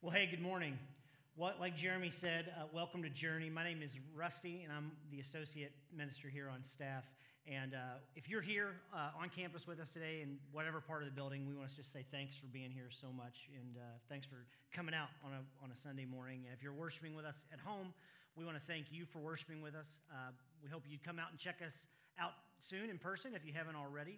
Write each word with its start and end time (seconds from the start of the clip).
Well, 0.00 0.16
hey, 0.16 0.32
good 0.32 0.40
morning. 0.40 0.80
What, 1.36 1.60
like 1.60 1.76
Jeremy 1.76 2.08
said, 2.24 2.48
uh, 2.56 2.72
welcome 2.72 3.04
to 3.04 3.12
Journey. 3.12 3.52
My 3.52 3.60
name 3.60 3.84
is 3.84 3.92
Rusty, 4.16 4.64
and 4.64 4.72
I'm 4.72 4.96
the 5.12 5.20
associate 5.20 5.76
minister 5.92 6.32
here 6.32 6.48
on 6.48 6.64
staff. 6.72 7.04
And 7.44 7.76
uh, 7.76 8.00
if 8.16 8.24
you're 8.24 8.40
here 8.40 8.80
uh, 8.96 9.20
on 9.20 9.28
campus 9.28 9.68
with 9.68 9.76
us 9.76 9.92
today 9.92 10.24
in 10.24 10.40
whatever 10.56 10.80
part 10.80 11.04
of 11.04 11.12
the 11.12 11.12
building, 11.12 11.44
we 11.44 11.52
want 11.52 11.68
to 11.68 11.76
just 11.76 11.92
say 11.92 12.00
thanks 12.08 12.32
for 12.40 12.48
being 12.48 12.72
here 12.72 12.88
so 12.88 13.12
much, 13.12 13.36
and 13.52 13.76
uh, 13.76 14.00
thanks 14.08 14.24
for 14.24 14.40
coming 14.72 14.96
out 14.96 15.12
on 15.20 15.36
a 15.36 15.44
on 15.60 15.68
a 15.68 15.76
Sunday 15.84 16.08
morning. 16.08 16.48
And 16.48 16.56
if 16.56 16.64
you're 16.64 16.72
worshiping 16.72 17.12
with 17.12 17.28
us 17.28 17.36
at 17.52 17.60
home, 17.60 17.92
we 18.40 18.48
want 18.48 18.56
to 18.56 18.64
thank 18.64 18.88
you 18.88 19.04
for 19.12 19.20
worshiping 19.20 19.60
with 19.60 19.76
us. 19.76 19.92
Uh, 20.08 20.32
we 20.64 20.72
hope 20.72 20.88
you'd 20.88 21.04
come 21.04 21.20
out 21.20 21.28
and 21.28 21.36
check 21.36 21.60
us 21.60 21.76
out 22.16 22.32
soon 22.72 22.88
in 22.88 22.96
person 22.96 23.36
if 23.36 23.44
you 23.44 23.52
haven't 23.52 23.76
already. 23.76 24.16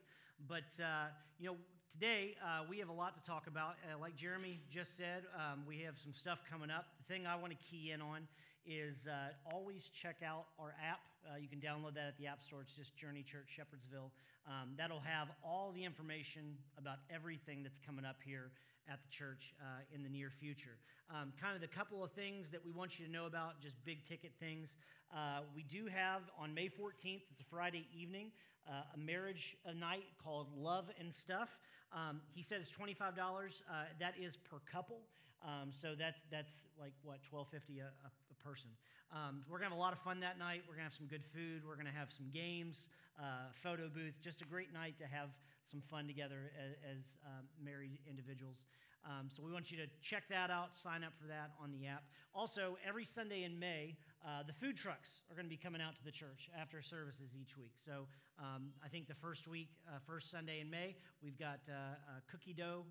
But, 0.48 0.66
uh, 0.82 1.14
you 1.38 1.46
know, 1.46 1.56
today 1.94 2.34
uh, 2.42 2.66
we 2.66 2.78
have 2.82 2.88
a 2.88 2.96
lot 2.96 3.14
to 3.14 3.22
talk 3.22 3.46
about. 3.46 3.78
Uh, 3.86 3.98
like 3.98 4.16
Jeremy 4.16 4.58
just 4.74 4.90
said, 4.98 5.22
um, 5.38 5.62
we 5.68 5.78
have 5.86 5.94
some 6.02 6.10
stuff 6.18 6.42
coming 6.50 6.70
up. 6.70 6.86
The 6.98 7.06
thing 7.14 7.26
I 7.26 7.36
want 7.38 7.54
to 7.54 7.60
key 7.70 7.94
in 7.94 8.02
on 8.02 8.26
is 8.66 8.98
uh, 9.06 9.38
always 9.46 9.86
check 10.02 10.18
out 10.26 10.50
our 10.58 10.74
app. 10.82 10.98
Uh, 11.22 11.38
you 11.38 11.46
can 11.46 11.62
download 11.62 11.94
that 11.94 12.10
at 12.10 12.18
the 12.18 12.26
App 12.26 12.42
Store. 12.42 12.62
It's 12.62 12.74
just 12.74 12.90
Journey 12.98 13.22
Church 13.22 13.54
Shepherdsville. 13.54 14.10
Um, 14.50 14.74
that'll 14.74 15.02
have 15.06 15.30
all 15.46 15.70
the 15.70 15.84
information 15.86 16.58
about 16.74 16.98
everything 17.06 17.62
that's 17.62 17.78
coming 17.86 18.04
up 18.04 18.18
here 18.26 18.50
at 18.90 18.98
the 18.98 19.10
church 19.14 19.54
uh, 19.62 19.86
in 19.94 20.02
the 20.02 20.10
near 20.10 20.34
future. 20.42 20.74
Um, 21.06 21.30
kind 21.38 21.54
of 21.54 21.62
the 21.62 21.70
couple 21.70 22.02
of 22.02 22.10
things 22.18 22.50
that 22.50 22.58
we 22.66 22.74
want 22.74 22.98
you 22.98 23.06
to 23.06 23.12
know 23.12 23.30
about, 23.30 23.62
just 23.62 23.78
big 23.86 24.02
ticket 24.10 24.34
things. 24.42 24.66
Uh, 25.14 25.46
we 25.54 25.62
do 25.62 25.86
have 25.86 26.22
on 26.34 26.54
May 26.54 26.66
14th, 26.66 27.22
it's 27.30 27.38
a 27.38 27.48
Friday 27.50 27.86
evening, 27.94 28.32
uh, 28.68 28.94
a 28.94 28.98
marriage 28.98 29.56
a 29.66 29.74
night 29.74 30.04
called 30.22 30.48
Love 30.56 30.86
and 30.98 31.12
Stuff. 31.14 31.48
Um, 31.92 32.20
he 32.32 32.42
said 32.42 32.60
it's 32.60 32.70
$25. 32.72 33.12
Uh, 33.18 33.84
that 34.00 34.14
is 34.20 34.36
per 34.48 34.58
couple. 34.70 35.00
Um, 35.42 35.74
so 35.82 35.98
that's 35.98 36.22
that's 36.30 36.54
like 36.78 36.94
what 37.02 37.18
1250 37.30 37.82
a, 37.82 37.90
a, 37.90 38.10
a 38.10 38.36
person. 38.46 38.70
Um, 39.10 39.42
we're 39.50 39.58
gonna 39.58 39.74
have 39.74 39.78
a 39.78 39.82
lot 39.82 39.92
of 39.92 40.00
fun 40.00 40.22
that 40.22 40.38
night. 40.38 40.62
We're 40.64 40.78
gonna 40.78 40.88
have 40.88 40.96
some 40.96 41.10
good 41.10 41.26
food. 41.34 41.66
We're 41.66 41.76
gonna 41.76 41.92
have 41.92 42.08
some 42.14 42.30
games, 42.30 42.88
uh, 43.18 43.50
photo 43.60 43.90
booth. 43.90 44.14
Just 44.22 44.40
a 44.40 44.48
great 44.48 44.72
night 44.72 44.94
to 45.02 45.06
have 45.10 45.34
some 45.68 45.82
fun 45.90 46.06
together 46.06 46.54
as, 46.54 46.96
as 46.96 47.00
um, 47.26 47.44
married 47.58 47.98
individuals. 48.06 48.56
Um, 49.02 49.26
so 49.34 49.42
we 49.42 49.50
want 49.50 49.70
you 49.70 49.76
to 49.82 49.90
check 50.00 50.30
that 50.30 50.50
out. 50.50 50.78
Sign 50.78 51.02
up 51.02 51.12
for 51.20 51.26
that 51.26 51.58
on 51.58 51.74
the 51.74 51.90
app. 51.90 52.06
Also, 52.34 52.78
every 52.86 53.04
Sunday 53.04 53.42
in 53.42 53.58
May, 53.58 53.98
uh, 54.24 54.42
the 54.46 54.52
food 54.54 54.76
trucks 54.76 55.20
are 55.30 55.34
going 55.34 55.46
to 55.46 55.50
be 55.50 55.58
coming 55.58 55.82
out 55.82 55.96
to 55.96 56.04
the 56.04 56.12
church 56.14 56.48
after 56.54 56.82
services 56.82 57.34
each 57.34 57.56
week. 57.56 57.74
So 57.84 58.06
um, 58.38 58.70
I 58.84 58.88
think 58.88 59.08
the 59.08 59.18
first 59.18 59.48
week, 59.48 59.68
uh, 59.88 59.98
first 60.06 60.30
Sunday 60.30 60.60
in 60.60 60.70
May, 60.70 60.96
we've 61.22 61.38
got 61.38 61.60
uh, 61.68 61.98
cookie 62.30 62.54
dough 62.54 62.84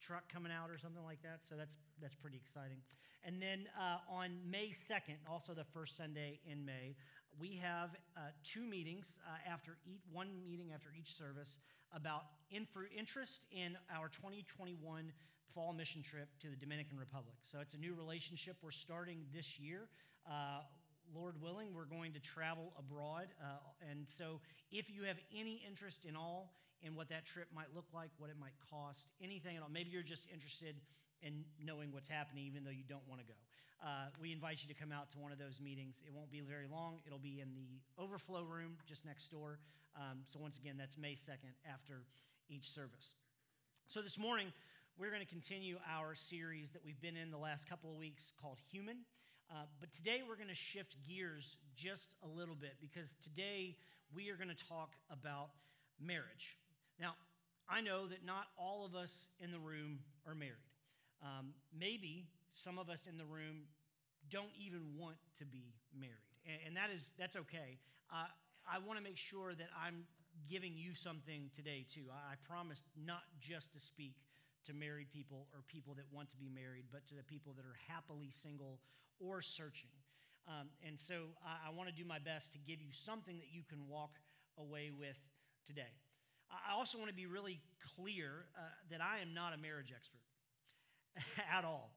truck 0.00 0.30
coming 0.32 0.52
out 0.52 0.70
or 0.70 0.78
something 0.78 1.04
like 1.04 1.22
that. 1.22 1.40
So 1.48 1.56
that's 1.56 1.76
that's 2.00 2.14
pretty 2.14 2.36
exciting. 2.36 2.78
And 3.24 3.42
then 3.42 3.66
uh, 3.74 3.98
on 4.06 4.38
May 4.48 4.70
2nd, 4.86 5.18
also 5.26 5.52
the 5.52 5.66
first 5.74 5.96
Sunday 5.96 6.38
in 6.46 6.64
May, 6.64 6.94
we 7.40 7.58
have 7.60 7.90
uh, 8.16 8.30
two 8.44 8.62
meetings 8.62 9.06
uh, 9.26 9.50
after 9.50 9.78
each 9.84 10.04
one 10.12 10.28
meeting 10.46 10.70
after 10.72 10.90
each 10.94 11.16
service 11.18 11.58
about 11.92 12.22
interest 12.50 13.40
in 13.50 13.76
our 13.90 14.08
2021 14.08 15.12
fall 15.54 15.72
mission 15.72 16.02
trip 16.02 16.28
to 16.40 16.48
the 16.48 16.56
Dominican 16.56 16.98
Republic. 16.98 17.34
So 17.50 17.58
it's 17.60 17.74
a 17.74 17.78
new 17.78 17.94
relationship 17.94 18.56
we're 18.62 18.70
starting 18.70 19.24
this 19.34 19.58
year. 19.58 19.88
Uh, 20.26 20.60
Lord 21.14 21.40
willing, 21.40 21.72
we're 21.72 21.86
going 21.86 22.12
to 22.12 22.20
travel 22.20 22.72
abroad. 22.78 23.30
Uh, 23.40 23.62
and 23.90 24.06
so, 24.18 24.40
if 24.72 24.90
you 24.90 25.04
have 25.04 25.16
any 25.30 25.62
interest 25.66 26.04
in 26.04 26.16
all 26.16 26.52
in 26.82 26.94
what 26.94 27.08
that 27.08 27.24
trip 27.26 27.46
might 27.54 27.70
look 27.74 27.86
like, 27.94 28.10
what 28.18 28.28
it 28.28 28.36
might 28.38 28.58
cost, 28.70 29.06
anything 29.22 29.56
at 29.56 29.62
all, 29.62 29.70
maybe 29.70 29.90
you're 29.90 30.02
just 30.02 30.26
interested 30.32 30.74
in 31.22 31.44
knowing 31.62 31.92
what's 31.92 32.08
happening, 32.08 32.44
even 32.44 32.64
though 32.64 32.74
you 32.74 32.84
don't 32.88 33.06
want 33.08 33.20
to 33.20 33.26
go. 33.26 33.38
Uh, 33.78 34.10
we 34.20 34.32
invite 34.32 34.58
you 34.64 34.68
to 34.72 34.78
come 34.78 34.90
out 34.90 35.12
to 35.12 35.18
one 35.18 35.32
of 35.32 35.38
those 35.38 35.60
meetings. 35.60 35.94
It 36.04 36.12
won't 36.12 36.30
be 36.30 36.40
very 36.40 36.66
long, 36.66 36.98
it'll 37.06 37.22
be 37.22 37.40
in 37.40 37.54
the 37.54 37.78
overflow 38.02 38.42
room 38.42 38.76
just 38.88 39.04
next 39.04 39.30
door. 39.30 39.58
Um, 39.96 40.26
so, 40.28 40.38
once 40.40 40.58
again, 40.58 40.74
that's 40.76 40.98
May 40.98 41.14
2nd 41.14 41.54
after 41.64 42.02
each 42.50 42.74
service. 42.74 43.14
So, 43.86 44.02
this 44.02 44.18
morning, 44.18 44.52
we're 44.98 45.10
going 45.10 45.24
to 45.24 45.28
continue 45.30 45.78
our 45.86 46.14
series 46.14 46.72
that 46.72 46.84
we've 46.84 47.00
been 47.00 47.16
in 47.16 47.30
the 47.30 47.38
last 47.38 47.68
couple 47.68 47.90
of 47.90 47.96
weeks 47.96 48.32
called 48.40 48.58
Human. 48.72 49.06
Uh, 49.50 49.62
but 49.78 49.88
today 49.94 50.26
we're 50.26 50.34
going 50.34 50.50
to 50.50 50.58
shift 50.74 50.98
gears 51.06 51.56
just 51.78 52.18
a 52.26 52.28
little 52.28 52.58
bit 52.58 52.74
because 52.82 53.06
today 53.22 53.76
we 54.10 54.26
are 54.30 54.34
going 54.34 54.50
to 54.50 54.62
talk 54.66 54.90
about 55.06 55.54
marriage. 56.02 56.58
Now, 56.98 57.14
I 57.70 57.80
know 57.80 58.10
that 58.10 58.26
not 58.26 58.50
all 58.58 58.82
of 58.82 58.98
us 58.98 59.10
in 59.38 59.54
the 59.54 59.58
room 59.62 60.02
are 60.26 60.34
married. 60.34 60.66
Um, 61.22 61.54
maybe 61.70 62.26
some 62.50 62.78
of 62.78 62.90
us 62.90 62.98
in 63.06 63.18
the 63.18 63.24
room 63.24 63.70
don't 64.30 64.50
even 64.58 64.98
want 64.98 65.16
to 65.38 65.46
be 65.46 65.74
married, 65.94 66.30
and, 66.42 66.58
and 66.66 66.72
that 66.76 66.90
is 66.90 67.10
that's 67.14 67.38
okay. 67.46 67.78
Uh, 68.10 68.26
I 68.66 68.82
want 68.82 68.98
to 68.98 69.04
make 69.04 69.16
sure 69.16 69.54
that 69.54 69.70
I'm 69.72 70.04
giving 70.50 70.74
you 70.74 70.92
something 70.98 71.48
today 71.54 71.86
too. 71.86 72.10
I, 72.10 72.34
I 72.34 72.36
promise 72.50 72.82
not 72.98 73.22
just 73.38 73.72
to 73.72 73.80
speak 73.80 74.18
to 74.66 74.74
married 74.74 75.06
people 75.14 75.46
or 75.54 75.62
people 75.70 75.94
that 75.94 76.04
want 76.10 76.30
to 76.34 76.38
be 76.38 76.50
married, 76.50 76.90
but 76.90 77.06
to 77.08 77.14
the 77.14 77.22
people 77.22 77.54
that 77.54 77.64
are 77.64 77.78
happily 77.86 78.34
single 78.42 78.82
or 79.20 79.42
searching. 79.42 79.92
Um, 80.46 80.68
and 80.86 80.98
so 80.98 81.34
I, 81.42 81.68
I 81.68 81.74
want 81.74 81.88
to 81.90 81.96
do 81.96 82.04
my 82.06 82.18
best 82.18 82.52
to 82.52 82.58
give 82.58 82.80
you 82.80 82.94
something 83.04 83.38
that 83.38 83.50
you 83.50 83.62
can 83.68 83.88
walk 83.88 84.14
away 84.58 84.90
with 84.94 85.18
today. 85.66 85.90
I 86.46 86.78
also 86.78 86.98
want 86.98 87.10
to 87.10 87.16
be 87.16 87.26
really 87.26 87.58
clear 87.96 88.46
uh, 88.54 88.62
that 88.90 89.02
I 89.02 89.18
am 89.18 89.34
not 89.34 89.52
a 89.52 89.58
marriage 89.58 89.90
expert 89.90 90.22
at 91.50 91.64
all. 91.64 91.90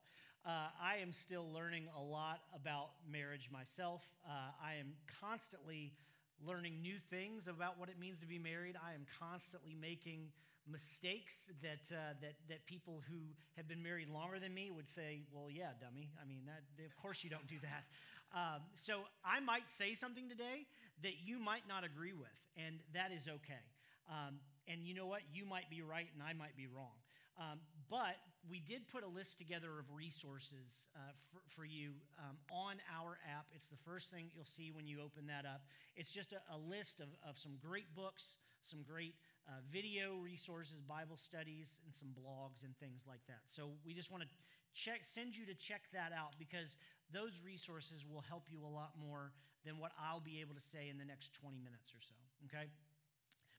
Uh, 0.44 0.72
I 0.82 0.96
am 1.04 1.12
still 1.12 1.52
learning 1.52 1.86
a 1.94 2.02
lot 2.02 2.40
about 2.56 2.96
marriage 3.06 3.48
myself. 3.52 4.00
Uh, 4.26 4.50
I 4.58 4.80
am 4.80 4.96
constantly 5.20 5.92
learning 6.40 6.80
new 6.80 6.96
things 7.10 7.46
about 7.46 7.78
what 7.78 7.88
it 7.88 8.00
means 8.00 8.18
to 8.20 8.26
be 8.26 8.38
married. 8.38 8.74
I 8.74 8.94
am 8.94 9.04
constantly 9.20 9.76
making 9.78 10.32
mistakes 10.70 11.34
that, 11.62 11.84
uh, 11.90 12.14
that, 12.22 12.38
that 12.48 12.64
people 12.66 13.02
who 13.10 13.18
have 13.56 13.68
been 13.68 13.82
married 13.82 14.08
longer 14.08 14.38
than 14.38 14.54
me 14.54 14.70
would 14.70 14.88
say, 14.88 15.22
well, 15.32 15.50
yeah, 15.50 15.74
dummy. 15.80 16.10
I 16.20 16.24
mean, 16.24 16.46
that, 16.46 16.62
of 16.84 16.94
course 16.96 17.22
you 17.22 17.30
don't 17.30 17.46
do 17.46 17.58
that. 17.62 17.84
Um, 18.30 18.62
so 18.86 19.10
I 19.26 19.42
might 19.42 19.66
say 19.74 19.98
something 19.98 20.30
today 20.30 20.62
that 21.02 21.18
you 21.18 21.42
might 21.42 21.66
not 21.66 21.82
agree 21.82 22.14
with, 22.14 22.30
and 22.54 22.78
that 22.94 23.10
is 23.10 23.26
okay. 23.26 23.66
Um, 24.06 24.38
and 24.70 24.86
you 24.86 24.94
know 24.94 25.10
what? 25.10 25.26
You 25.34 25.42
might 25.42 25.66
be 25.66 25.82
right, 25.82 26.06
and 26.14 26.22
I 26.22 26.30
might 26.32 26.54
be 26.54 26.70
wrong. 26.70 26.94
Um, 27.34 27.58
but 27.90 28.22
we 28.48 28.60
did 28.60 28.86
put 28.88 29.02
a 29.02 29.08
list 29.08 29.38
together 29.38 29.80
of 29.80 29.88
resources 29.90 30.78
uh, 30.94 31.10
for, 31.32 31.40
for, 31.56 31.64
you 31.64 31.96
um, 32.20 32.36
on 32.52 32.76
our 32.92 33.18
app. 33.24 33.46
It's 33.54 33.66
the 33.68 33.80
first 33.84 34.10
thing 34.10 34.30
you'll 34.34 34.48
see 34.56 34.70
when 34.70 34.86
you 34.86 35.00
open 35.00 35.26
that 35.26 35.48
up. 35.48 35.64
It's 35.96 36.10
just 36.10 36.32
a, 36.32 36.40
a 36.52 36.58
list 36.58 37.00
of, 37.00 37.08
of 37.24 37.40
some 37.40 37.56
great 37.58 37.88
books, 37.96 38.22
some 38.68 38.84
great 38.84 39.14
uh, 39.50 39.58
video 39.66 40.14
resources, 40.22 40.78
Bible 40.86 41.18
studies, 41.18 41.74
and 41.82 41.90
some 41.90 42.14
blogs 42.14 42.62
and 42.62 42.70
things 42.78 43.02
like 43.02 43.20
that. 43.26 43.42
So 43.50 43.74
we 43.82 43.90
just 43.98 44.14
want 44.14 44.22
to 44.22 44.30
check, 44.78 45.02
send 45.10 45.34
you 45.34 45.42
to 45.50 45.56
check 45.58 45.82
that 45.90 46.14
out 46.14 46.38
because 46.38 46.78
those 47.10 47.34
resources 47.42 48.06
will 48.06 48.22
help 48.22 48.46
you 48.46 48.62
a 48.62 48.70
lot 48.70 48.94
more 48.94 49.34
than 49.66 49.82
what 49.82 49.90
I'll 49.98 50.22
be 50.22 50.38
able 50.38 50.54
to 50.54 50.62
say 50.70 50.86
in 50.86 51.02
the 51.02 51.04
next 51.04 51.34
20 51.42 51.58
minutes 51.58 51.90
or 51.90 51.98
so. 51.98 52.14
Okay? 52.46 52.70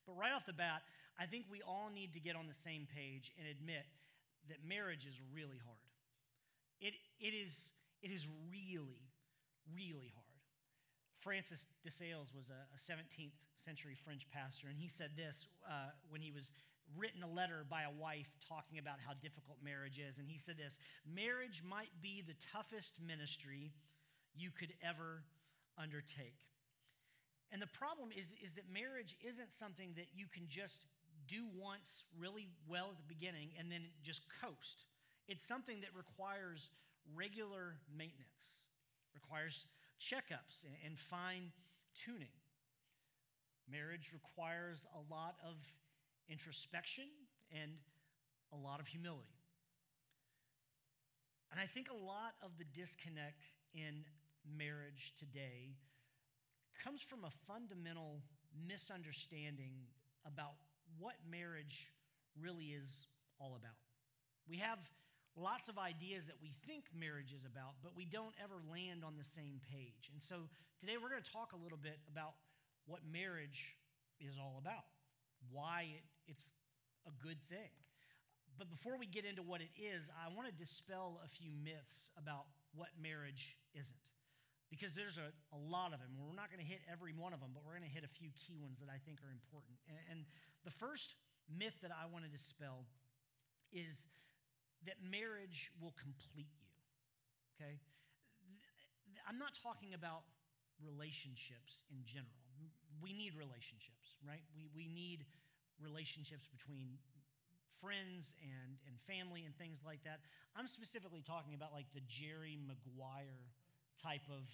But 0.08 0.16
right 0.16 0.32
off 0.32 0.48
the 0.48 0.56
bat, 0.56 0.88
I 1.20 1.28
think 1.28 1.46
we 1.52 1.60
all 1.62 1.92
need 1.92 2.16
to 2.16 2.24
get 2.24 2.40
on 2.40 2.48
the 2.48 2.58
same 2.64 2.88
page 2.88 3.36
and 3.36 3.46
admit 3.52 3.84
that 4.48 4.64
marriage 4.64 5.06
is 5.06 5.20
really 5.36 5.60
hard. 5.62 5.92
It, 6.80 6.96
it, 7.20 7.36
is, 7.36 7.54
it 8.02 8.10
is 8.10 8.26
really, 8.50 9.12
really 9.70 10.10
hard. 10.16 10.21
Francis 11.22 11.66
de 11.86 11.92
Sales 11.92 12.34
was 12.34 12.50
a, 12.50 12.62
a 12.74 12.80
17th 12.82 13.38
century 13.54 13.94
French 13.94 14.26
pastor, 14.34 14.68
and 14.68 14.78
he 14.78 14.90
said 14.90 15.14
this 15.16 15.46
uh, 15.70 15.94
when 16.10 16.22
he 16.22 16.32
was 16.34 16.52
written 16.98 17.24
a 17.24 17.30
letter 17.30 17.64
by 17.70 17.86
a 17.88 17.94
wife 17.94 18.28
talking 18.44 18.82
about 18.82 18.98
how 19.00 19.14
difficult 19.22 19.56
marriage 19.64 20.02
is. 20.02 20.18
And 20.18 20.28
he 20.28 20.42
said 20.42 20.58
this 20.58 20.82
Marriage 21.06 21.64
might 21.64 21.94
be 22.02 22.26
the 22.26 22.36
toughest 22.52 22.98
ministry 23.00 23.72
you 24.36 24.50
could 24.52 24.74
ever 24.84 25.24
undertake. 25.78 26.42
And 27.52 27.62
the 27.62 27.72
problem 27.76 28.16
is, 28.16 28.32
is 28.40 28.56
that 28.56 28.68
marriage 28.72 29.16
isn't 29.20 29.52
something 29.52 29.92
that 30.00 30.08
you 30.16 30.26
can 30.32 30.48
just 30.48 30.88
do 31.28 31.48
once 31.52 32.08
really 32.16 32.48
well 32.68 32.96
at 32.96 32.98
the 32.98 33.08
beginning 33.12 33.52
and 33.60 33.72
then 33.72 33.92
just 34.04 34.24
coast. 34.40 34.88
It's 35.28 35.44
something 35.44 35.84
that 35.84 35.92
requires 35.92 36.72
regular 37.14 37.76
maintenance, 37.92 38.64
requires 39.14 39.68
checkups 40.02 40.66
and 40.86 40.98
fine 41.10 41.54
tuning. 42.06 42.34
Marriage 43.70 44.10
requires 44.12 44.82
a 44.98 45.02
lot 45.14 45.38
of 45.46 45.56
introspection 46.28 47.06
and 47.54 47.72
a 48.52 48.58
lot 48.58 48.80
of 48.80 48.88
humility. 48.88 49.38
And 51.52 51.60
I 51.60 51.68
think 51.68 51.88
a 51.92 51.96
lot 51.96 52.34
of 52.42 52.52
the 52.58 52.66
disconnect 52.74 53.44
in 53.76 54.04
marriage 54.48 55.14
today 55.20 55.76
comes 56.84 57.02
from 57.06 57.24
a 57.24 57.32
fundamental 57.46 58.24
misunderstanding 58.56 59.86
about 60.26 60.58
what 60.98 61.16
marriage 61.30 61.92
really 62.40 62.74
is 62.74 62.90
all 63.40 63.56
about. 63.60 63.78
We 64.48 64.58
have 64.58 64.80
lots 65.36 65.72
of 65.72 65.80
ideas 65.80 66.28
that 66.28 66.40
we 66.42 66.52
think 66.68 66.86
marriage 66.92 67.32
is 67.32 67.48
about, 67.48 67.80
but 67.80 67.96
we 67.96 68.04
don't 68.04 68.36
ever 68.42 68.60
land 68.68 69.04
on 69.08 69.16
the 69.16 69.28
same 69.36 69.64
page. 69.72 70.12
And 70.12 70.20
so 70.20 70.48
today 70.84 71.00
we're 71.00 71.12
going 71.12 71.24
to 71.24 71.32
talk 71.32 71.56
a 71.56 71.62
little 71.62 71.80
bit 71.80 72.00
about 72.12 72.36
what 72.90 73.00
marriage 73.08 73.78
is 74.20 74.36
all 74.36 74.60
about, 74.60 74.86
why 75.50 75.88
it, 75.96 76.06
it's 76.28 76.44
a 77.08 77.14
good 77.24 77.40
thing. 77.48 77.72
But 78.60 78.68
before 78.70 79.00
we 79.00 79.08
get 79.08 79.24
into 79.24 79.42
what 79.42 79.64
it 79.64 79.72
is, 79.80 80.06
I 80.14 80.30
want 80.36 80.52
to 80.52 80.56
dispel 80.56 81.24
a 81.24 81.30
few 81.32 81.50
myths 81.50 82.12
about 82.20 82.52
what 82.76 82.92
marriage 83.00 83.56
isn't. 83.74 84.06
Because 84.70 84.96
there's 84.96 85.20
a, 85.20 85.32
a 85.52 85.60
lot 85.60 85.92
of 85.92 86.00
them. 86.00 86.16
We're 86.16 86.36
not 86.36 86.48
going 86.48 86.64
to 86.64 86.68
hit 86.68 86.80
every 86.88 87.12
one 87.12 87.36
of 87.36 87.44
them, 87.44 87.52
but 87.52 87.64
we're 87.64 87.76
going 87.76 87.88
to 87.88 87.92
hit 87.92 88.08
a 88.08 88.14
few 88.16 88.32
key 88.36 88.56
ones 88.56 88.80
that 88.80 88.88
I 88.88 89.00
think 89.04 89.20
are 89.24 89.32
important. 89.32 89.76
And, 89.88 90.00
and 90.08 90.20
the 90.64 90.72
first 90.80 91.16
myth 91.52 91.76
that 91.84 91.92
I 91.92 92.08
want 92.08 92.24
to 92.24 92.32
dispel 92.32 92.88
is 93.72 94.00
that 94.86 94.98
marriage 95.06 95.70
will 95.78 95.94
complete 96.00 96.50
you. 96.58 96.70
Okay? 97.58 97.78
I'm 99.30 99.38
not 99.38 99.54
talking 99.62 99.94
about 99.94 100.26
relationships 100.82 101.86
in 101.94 102.02
general. 102.04 102.34
We 103.02 103.14
need 103.14 103.38
relationships, 103.38 104.18
right? 104.26 104.42
We, 104.54 104.70
we 104.74 104.86
need 104.90 105.26
relationships 105.82 106.46
between 106.50 106.98
friends 107.82 108.30
and, 108.42 108.78
and 108.86 108.94
family 109.10 109.46
and 109.46 109.54
things 109.58 109.82
like 109.82 110.06
that. 110.06 110.22
I'm 110.54 110.70
specifically 110.70 111.26
talking 111.26 111.58
about 111.58 111.74
like 111.74 111.90
the 111.98 112.06
Jerry 112.06 112.62
Maguire 112.62 113.50
type 113.98 114.26
of 114.30 114.46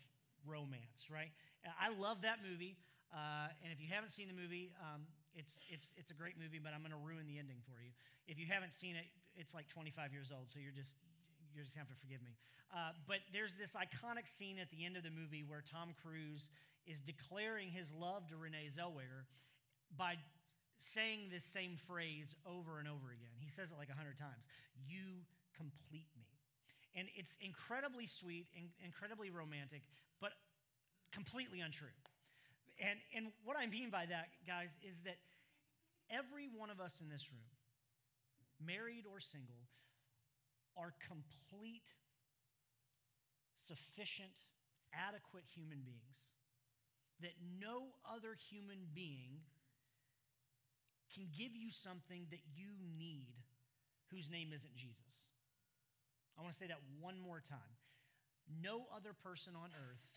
romance, 0.47 1.11
right? 1.11 1.31
I 1.75 1.91
love 1.91 2.23
that 2.23 2.39
movie. 2.39 2.79
Uh, 3.11 3.51
and 3.63 3.71
if 3.71 3.79
you 3.83 3.87
haven't 3.91 4.15
seen 4.15 4.31
the 4.31 4.35
movie, 4.35 4.71
um, 4.79 5.03
it's, 5.35 5.59
it's, 5.67 5.91
it's 5.99 6.11
a 6.11 6.17
great 6.17 6.39
movie, 6.39 6.59
but 6.59 6.71
I'm 6.71 6.83
going 6.83 6.95
to 6.95 7.03
ruin 7.03 7.27
the 7.27 7.39
ending 7.39 7.59
for 7.67 7.79
you. 7.83 7.91
If 8.27 8.39
you 8.39 8.47
haven't 8.47 8.75
seen 8.75 8.95
it, 8.95 9.07
it's 9.37 9.53
like 9.53 9.69
25 9.69 10.11
years 10.11 10.33
old, 10.33 10.49
so 10.49 10.57
you're 10.59 10.75
just, 10.75 10.97
you're 11.53 11.63
just 11.63 11.73
to 11.77 11.79
have 11.79 11.87
to 11.87 11.97
forgive 12.01 12.19
me. 12.25 12.33
Uh, 12.73 12.91
but 13.07 13.23
there's 13.31 13.55
this 13.55 13.71
iconic 13.77 14.27
scene 14.27 14.59
at 14.59 14.67
the 14.73 14.83
end 14.83 14.97
of 14.97 15.05
the 15.05 15.13
movie 15.13 15.45
where 15.45 15.63
Tom 15.63 15.95
Cruise 16.03 16.49
is 16.83 16.99
declaring 16.99 17.71
his 17.71 17.87
love 17.95 18.27
to 18.27 18.35
Renee 18.35 18.67
Zellweger 18.75 19.29
by 19.95 20.19
saying 20.93 21.31
this 21.31 21.45
same 21.53 21.79
phrase 21.87 22.35
over 22.43 22.81
and 22.81 22.87
over 22.89 23.13
again. 23.13 23.33
He 23.39 23.49
says 23.49 23.71
it 23.71 23.77
like 23.79 23.89
100 23.89 24.19
times 24.19 24.43
You 24.75 25.23
complete 25.55 26.11
me. 26.17 26.27
And 26.97 27.05
it's 27.13 27.33
incredibly 27.41 28.09
sweet, 28.09 28.49
and 28.57 28.73
incredibly 28.81 29.29
romantic, 29.29 29.85
but 30.17 30.33
completely 31.13 31.61
untrue. 31.61 31.93
And, 32.81 32.97
and 33.13 33.33
what 33.45 33.57
I 33.57 33.69
mean 33.69 33.89
by 33.89 34.09
that, 34.09 34.33
guys, 34.45 34.73
is 34.81 34.97
that 35.05 35.21
every 36.09 36.49
one 36.49 36.69
of 36.69 36.81
us 36.81 36.93
in 37.01 37.09
this 37.09 37.25
room, 37.29 37.56
married 38.61 39.05
or 39.05 39.19
single, 39.19 39.65
are 40.77 40.93
complete, 41.05 41.87
sufficient, 43.65 44.35
adequate 44.93 45.43
human 45.51 45.81
beings 45.83 46.17
that 47.21 47.33
no 47.59 47.97
other 48.05 48.37
human 48.37 48.85
being 48.93 49.41
can 51.13 51.25
give 51.33 51.57
you 51.57 51.73
something 51.73 52.29
that 52.29 52.45
you 52.53 52.69
need 52.97 53.33
whose 54.13 54.29
name 54.29 54.53
isn't 54.53 54.77
Jesus. 54.77 55.17
I 56.37 56.45
want 56.45 56.53
to 56.53 56.59
say 56.61 56.69
that 56.69 56.81
one 57.01 57.17
more 57.17 57.41
time. 57.41 57.73
No 58.61 58.85
other 58.93 59.17
person 59.17 59.57
on 59.57 59.73
earth 59.73 60.07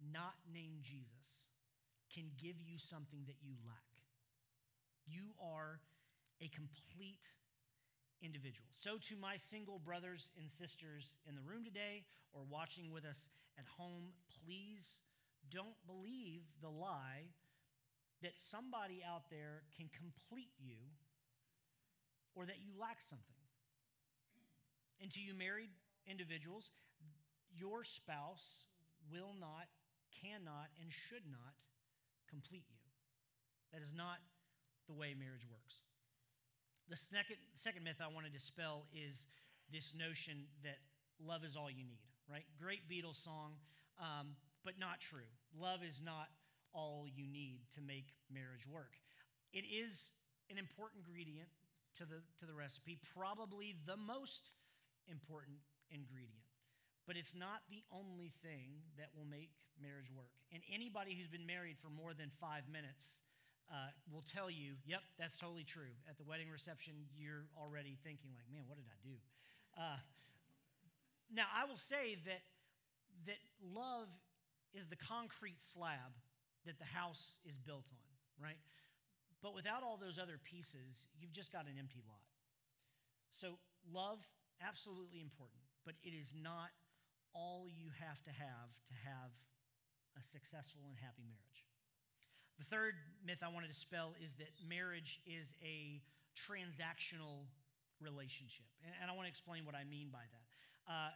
not 0.00 0.34
named 0.48 0.80
Jesus 0.80 1.44
can 2.08 2.32
give 2.40 2.56
you 2.56 2.80
something 2.80 3.28
that 3.28 3.36
you 3.44 3.52
lack. 3.68 3.92
You 5.04 5.36
are 5.38 5.78
a 6.40 6.48
complete 6.48 7.22
individual. 8.22 8.68
So, 8.84 9.00
to 9.08 9.14
my 9.16 9.36
single 9.50 9.80
brothers 9.80 10.30
and 10.36 10.48
sisters 10.48 11.04
in 11.28 11.34
the 11.34 11.44
room 11.44 11.64
today 11.64 12.04
or 12.32 12.44
watching 12.44 12.92
with 12.92 13.04
us 13.04 13.18
at 13.58 13.64
home, 13.66 14.12
please 14.44 14.86
don't 15.50 15.76
believe 15.88 16.44
the 16.60 16.70
lie 16.70 17.32
that 18.22 18.36
somebody 18.52 19.00
out 19.00 19.24
there 19.32 19.64
can 19.76 19.88
complete 19.96 20.52
you 20.60 20.92
or 22.36 22.44
that 22.46 22.60
you 22.60 22.76
lack 22.76 23.00
something. 23.08 23.40
And 25.00 25.08
to 25.16 25.20
you 25.20 25.32
married 25.32 25.72
individuals, 26.04 26.68
your 27.56 27.82
spouse 27.84 28.68
will 29.08 29.32
not, 29.40 29.66
cannot, 30.20 30.68
and 30.78 30.92
should 30.92 31.24
not 31.24 31.56
complete 32.28 32.68
you. 32.68 32.84
That 33.72 33.80
is 33.80 33.96
not 33.96 34.20
the 34.86 34.92
way 34.92 35.16
marriage 35.16 35.46
works. 35.48 35.89
The 36.90 36.98
second, 36.98 37.38
second 37.54 37.86
myth 37.86 38.02
I 38.02 38.10
want 38.10 38.26
to 38.26 38.34
dispel 38.34 38.90
is 38.90 39.22
this 39.70 39.94
notion 39.94 40.50
that 40.66 40.82
love 41.22 41.46
is 41.46 41.54
all 41.54 41.70
you 41.70 41.86
need, 41.86 42.02
right? 42.26 42.42
Great 42.58 42.90
Beatles 42.90 43.22
song, 43.22 43.54
um, 44.02 44.34
but 44.66 44.74
not 44.74 44.98
true. 44.98 45.30
Love 45.54 45.86
is 45.86 46.02
not 46.02 46.26
all 46.74 47.06
you 47.06 47.30
need 47.30 47.62
to 47.78 47.80
make 47.80 48.10
marriage 48.26 48.66
work. 48.66 48.98
It 49.54 49.62
is 49.70 50.10
an 50.50 50.58
important 50.58 51.06
ingredient 51.06 51.46
to 52.02 52.10
the, 52.10 52.26
to 52.42 52.44
the 52.44 52.58
recipe, 52.58 52.98
probably 53.14 53.78
the 53.86 53.96
most 53.96 54.50
important 55.06 55.62
ingredient 55.94 56.42
but 57.08 57.18
it's 57.18 57.34
not 57.34 57.66
the 57.74 57.82
only 57.90 58.30
thing 58.38 58.70
that 58.94 59.10
will 59.18 59.26
make 59.26 59.50
marriage 59.82 60.06
work. 60.14 60.30
And 60.54 60.62
anybody 60.70 61.18
who's 61.18 61.26
been 61.26 61.42
married 61.42 61.74
for 61.82 61.90
more 61.90 62.14
than 62.14 62.30
five 62.38 62.70
minutes 62.70 63.18
uh, 63.70 63.94
will 64.10 64.26
tell 64.26 64.50
you, 64.50 64.74
yep, 64.82 65.00
that's 65.14 65.38
totally 65.38 65.62
true. 65.62 65.94
At 66.10 66.18
the 66.18 66.26
wedding 66.26 66.50
reception, 66.50 67.06
you're 67.14 67.46
already 67.54 67.94
thinking, 68.02 68.34
like, 68.34 68.50
man, 68.50 68.66
what 68.66 68.76
did 68.76 68.90
I 68.90 68.98
do? 69.06 69.16
Uh, 69.78 70.00
now, 71.30 71.46
I 71.54 71.70
will 71.70 71.78
say 71.78 72.18
that, 72.26 72.42
that 73.30 73.38
love 73.62 74.10
is 74.74 74.90
the 74.90 74.98
concrete 74.98 75.62
slab 75.62 76.10
that 76.66 76.82
the 76.82 76.90
house 76.90 77.38
is 77.46 77.54
built 77.62 77.86
on, 77.94 78.10
right? 78.42 78.58
But 79.38 79.54
without 79.54 79.86
all 79.86 79.96
those 79.96 80.18
other 80.18 80.42
pieces, 80.42 81.06
you've 81.14 81.32
just 81.32 81.54
got 81.54 81.70
an 81.70 81.78
empty 81.78 82.02
lot. 82.10 82.26
So, 83.38 83.56
love, 83.86 84.18
absolutely 84.58 85.22
important, 85.22 85.62
but 85.86 85.94
it 86.02 86.12
is 86.12 86.34
not 86.34 86.74
all 87.32 87.70
you 87.70 87.94
have 88.02 88.18
to 88.26 88.34
have 88.34 88.70
to 88.90 88.94
have 89.06 89.30
a 90.18 90.22
successful 90.34 90.90
and 90.90 90.98
happy 90.98 91.22
marriage. 91.22 91.69
The 92.60 92.68
third 92.68 92.92
myth 93.24 93.40
I 93.40 93.48
want 93.48 93.64
to 93.64 93.72
dispel 93.72 94.12
is 94.20 94.36
that 94.36 94.52
marriage 94.68 95.16
is 95.24 95.56
a 95.64 96.04
transactional 96.36 97.48
relationship. 98.04 98.68
And, 98.84 98.92
and 99.00 99.08
I 99.08 99.16
want 99.16 99.24
to 99.24 99.32
explain 99.32 99.64
what 99.64 99.72
I 99.72 99.88
mean 99.88 100.12
by 100.12 100.28
that. 100.28 100.44
Uh, 100.84 101.10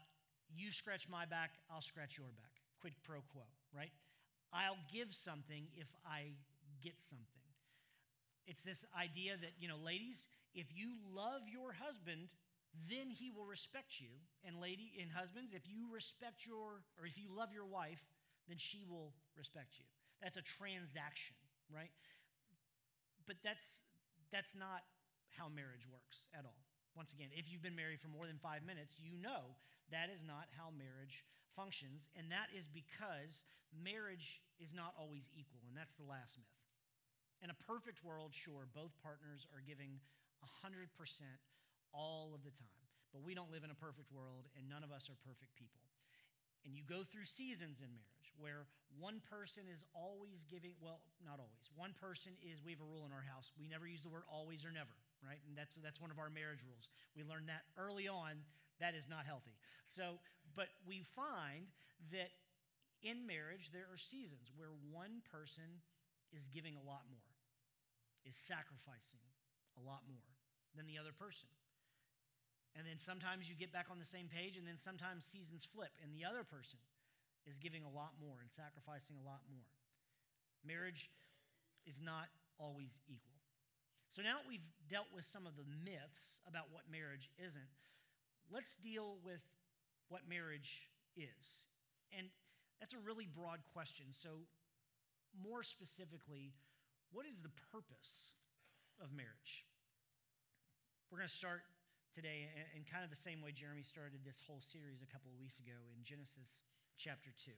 you 0.49 0.73
scratch 0.73 1.05
my 1.05 1.29
back, 1.29 1.53
I'll 1.69 1.85
scratch 1.85 2.17
your 2.17 2.33
back. 2.41 2.65
Quid 2.81 2.97
pro 3.05 3.21
quo, 3.29 3.45
right? 3.77 3.93
I'll 4.57 4.81
give 4.89 5.13
something 5.13 5.69
if 5.77 5.93
I 6.09 6.33
get 6.81 6.97
something. 7.13 7.45
It's 8.49 8.65
this 8.65 8.81
idea 8.97 9.37
that, 9.37 9.53
you 9.61 9.69
know, 9.69 9.81
ladies, 9.81 10.25
if 10.57 10.73
you 10.73 10.97
love 11.13 11.45
your 11.45 11.77
husband, 11.77 12.33
then 12.89 13.13
he 13.13 13.29
will 13.29 13.45
respect 13.45 14.01
you. 14.01 14.17
And 14.49 14.65
lady 14.65 14.97
and 14.97 15.13
husbands, 15.13 15.53
if 15.53 15.69
you 15.69 15.93
respect 15.93 16.49
your 16.49 16.81
or 16.97 17.05
if 17.05 17.21
you 17.21 17.29
love 17.29 17.53
your 17.53 17.69
wife, 17.69 18.01
then 18.49 18.57
she 18.57 18.85
will 18.89 19.13
respect 19.37 19.77
you. 19.77 19.89
That's 20.23 20.37
a 20.37 20.45
transaction, 20.45 21.37
right? 21.73 21.93
But 23.27 23.41
that's 23.43 23.65
that's 24.33 24.53
not 24.59 24.83
how 25.35 25.49
marriage 25.49 25.87
works 25.87 26.27
at 26.35 26.45
all. 26.45 26.63
Once 26.95 27.11
again, 27.15 27.31
if 27.35 27.51
you've 27.51 27.63
been 27.63 27.75
married 27.75 27.99
for 27.99 28.11
more 28.11 28.27
than 28.27 28.39
5 28.39 28.63
minutes, 28.63 28.95
you 28.99 29.15
know 29.19 29.55
that 29.91 30.11
is 30.11 30.23
not 30.23 30.47
how 30.55 30.71
marriage 30.71 31.27
functions, 31.55 32.11
and 32.15 32.31
that 32.31 32.51
is 32.55 32.67
because 32.71 33.43
marriage 33.75 34.43
is 34.63 34.71
not 34.75 34.95
always 34.99 35.27
equal, 35.35 35.63
and 35.67 35.75
that's 35.75 35.95
the 35.99 36.07
last 36.07 36.39
myth. 36.39 36.59
In 37.43 37.51
a 37.51 37.59
perfect 37.67 38.03
world, 38.03 38.35
sure, 38.35 38.67
both 38.71 38.95
partners 39.03 39.47
are 39.55 39.63
giving 39.63 39.99
100% 40.43 40.91
all 41.95 42.35
of 42.35 42.43
the 42.43 42.55
time. 42.55 42.83
But 43.15 43.23
we 43.23 43.35
don't 43.35 43.51
live 43.55 43.63
in 43.63 43.71
a 43.71 43.79
perfect 43.79 44.11
world, 44.11 44.51
and 44.59 44.67
none 44.67 44.83
of 44.83 44.91
us 44.91 45.07
are 45.07 45.19
perfect 45.23 45.55
people. 45.55 45.83
And 46.65 46.73
you 46.73 46.83
go 46.85 47.05
through 47.05 47.29
seasons 47.29 47.85
in 47.85 47.93
marriage 47.93 48.29
where 48.41 48.65
one 48.97 49.21
person 49.29 49.69
is 49.69 49.85
always 49.93 50.43
giving, 50.49 50.75
well, 50.81 51.05
not 51.21 51.37
always. 51.39 51.69
One 51.77 51.93
person 52.01 52.33
is, 52.41 52.65
we 52.65 52.73
have 52.73 52.83
a 52.83 52.89
rule 52.89 53.05
in 53.05 53.13
our 53.13 53.25
house. 53.25 53.53
We 53.61 53.69
never 53.69 53.85
use 53.85 54.01
the 54.01 54.11
word 54.11 54.25
always 54.27 54.65
or 54.65 54.73
never, 54.73 54.95
right? 55.21 55.39
And 55.45 55.53
that's, 55.55 55.77
that's 55.85 56.01
one 56.01 56.11
of 56.11 56.19
our 56.19 56.33
marriage 56.33 56.65
rules. 56.65 56.89
We 57.13 57.23
learned 57.23 57.53
that 57.53 57.69
early 57.77 58.09
on. 58.09 58.41
That 58.83 58.97
is 58.97 59.07
not 59.07 59.29
healthy. 59.29 59.55
So, 59.87 60.19
but 60.57 60.73
we 60.83 61.07
find 61.15 61.69
that 62.11 62.33
in 63.05 63.23
marriage, 63.29 63.71
there 63.71 63.87
are 63.93 64.01
seasons 64.01 64.51
where 64.57 64.73
one 64.91 65.21
person 65.29 65.69
is 66.33 66.49
giving 66.51 66.75
a 66.75 66.83
lot 66.83 67.05
more, 67.07 67.31
is 68.25 68.35
sacrificing 68.49 69.23
a 69.79 69.83
lot 69.85 70.03
more 70.09 70.33
than 70.75 70.89
the 70.89 70.99
other 70.99 71.15
person. 71.15 71.47
And 72.75 72.83
then 72.83 72.99
sometimes 72.99 73.47
you 73.47 73.55
get 73.55 73.71
back 73.71 73.87
on 73.87 74.03
the 74.03 74.11
same 74.11 74.27
page, 74.27 74.59
and 74.59 74.67
then 74.67 74.79
sometimes 74.83 75.23
seasons 75.31 75.63
flip, 75.63 75.95
and 76.03 76.11
the 76.11 76.27
other 76.27 76.43
person 76.43 76.83
is 77.47 77.55
giving 77.63 77.87
a 77.87 77.93
lot 77.93 78.19
more 78.19 78.43
and 78.43 78.51
sacrificing 78.51 79.15
a 79.21 79.25
lot 79.25 79.47
more. 79.47 79.71
Marriage 80.67 81.07
is 81.87 82.03
not 82.03 82.33
always 82.59 82.91
equal. 83.07 83.39
So 84.17 84.23
now 84.23 84.39
that 84.43 84.47
we've 84.49 84.65
dealt 84.91 85.11
with 85.11 85.27
some 85.27 85.47
of 85.47 85.55
the 85.59 85.67
myths 85.83 86.39
about 86.47 86.71
what 86.71 86.87
marriage 86.91 87.31
isn't. 87.39 87.75
let's 88.53 88.77
deal 88.85 89.17
with 89.25 89.41
what 90.09 90.23
marriage 90.29 90.87
is. 91.17 91.65
And 92.13 92.29
that's 92.79 92.95
a 92.95 93.03
really 93.03 93.27
broad 93.27 93.65
question. 93.73 94.07
So, 94.13 94.45
more 95.35 95.65
specifically, 95.65 96.55
what 97.11 97.27
is 97.27 97.41
the 97.43 97.51
purpose 97.73 98.37
of 99.03 99.11
marriage? 99.11 99.67
We're 101.11 101.19
going 101.19 101.31
to 101.31 101.35
start 101.35 101.67
today 102.15 102.47
in 102.79 102.87
kind 102.87 103.03
of 103.03 103.11
the 103.11 103.19
same 103.19 103.43
way 103.43 103.51
Jeremy 103.51 103.83
started 103.83 104.23
this 104.23 104.39
whole 104.47 104.63
series 104.63 105.03
a 105.03 105.11
couple 105.11 105.35
of 105.35 105.37
weeks 105.43 105.59
ago 105.59 105.75
in 105.91 105.99
Genesis 106.07 106.47
chapter 106.95 107.35
2. 107.43 107.51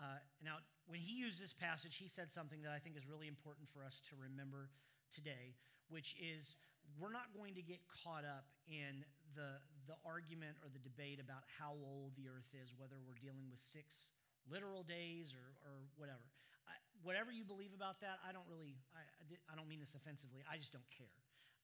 Uh, 0.00 0.18
now, 0.40 0.64
when 0.88 1.04
he 1.04 1.12
used 1.12 1.36
this 1.36 1.52
passage, 1.52 2.00
he 2.00 2.08
said 2.08 2.32
something 2.32 2.64
that 2.64 2.72
I 2.72 2.80
think 2.80 2.96
is 2.96 3.04
really 3.04 3.28
important 3.28 3.68
for 3.68 3.84
us 3.84 4.00
to 4.08 4.16
remember 4.16 4.72
today, 5.12 5.52
which 5.92 6.16
is 6.16 6.56
we're 6.96 7.12
not 7.12 7.28
going 7.36 7.52
to 7.60 7.64
get 7.64 7.84
caught 8.02 8.24
up 8.24 8.48
in 8.64 9.04
the, 9.36 9.60
the 9.84 10.00
argument 10.02 10.56
or 10.64 10.72
the 10.72 10.80
debate 10.80 11.20
about 11.20 11.44
how 11.46 11.76
old 11.76 12.16
the 12.16 12.24
earth 12.24 12.48
is, 12.56 12.72
whether 12.80 12.96
we're 13.04 13.20
dealing 13.20 13.52
with 13.52 13.60
six 13.60 14.16
literal 14.48 14.80
days 14.80 15.36
or, 15.36 15.44
or 15.68 15.84
whatever. 16.00 16.24
I, 16.64 16.74
whatever 17.04 17.28
you 17.28 17.44
believe 17.44 17.76
about 17.76 18.00
that, 18.00 18.16
I 18.24 18.32
don't 18.32 18.48
really, 18.48 18.80
I, 18.96 19.04
I 19.52 19.54
don't 19.54 19.68
mean 19.68 19.84
this 19.84 19.92
offensively, 19.92 20.40
I 20.48 20.56
just 20.56 20.72
don't 20.72 20.88
care. 20.88 21.12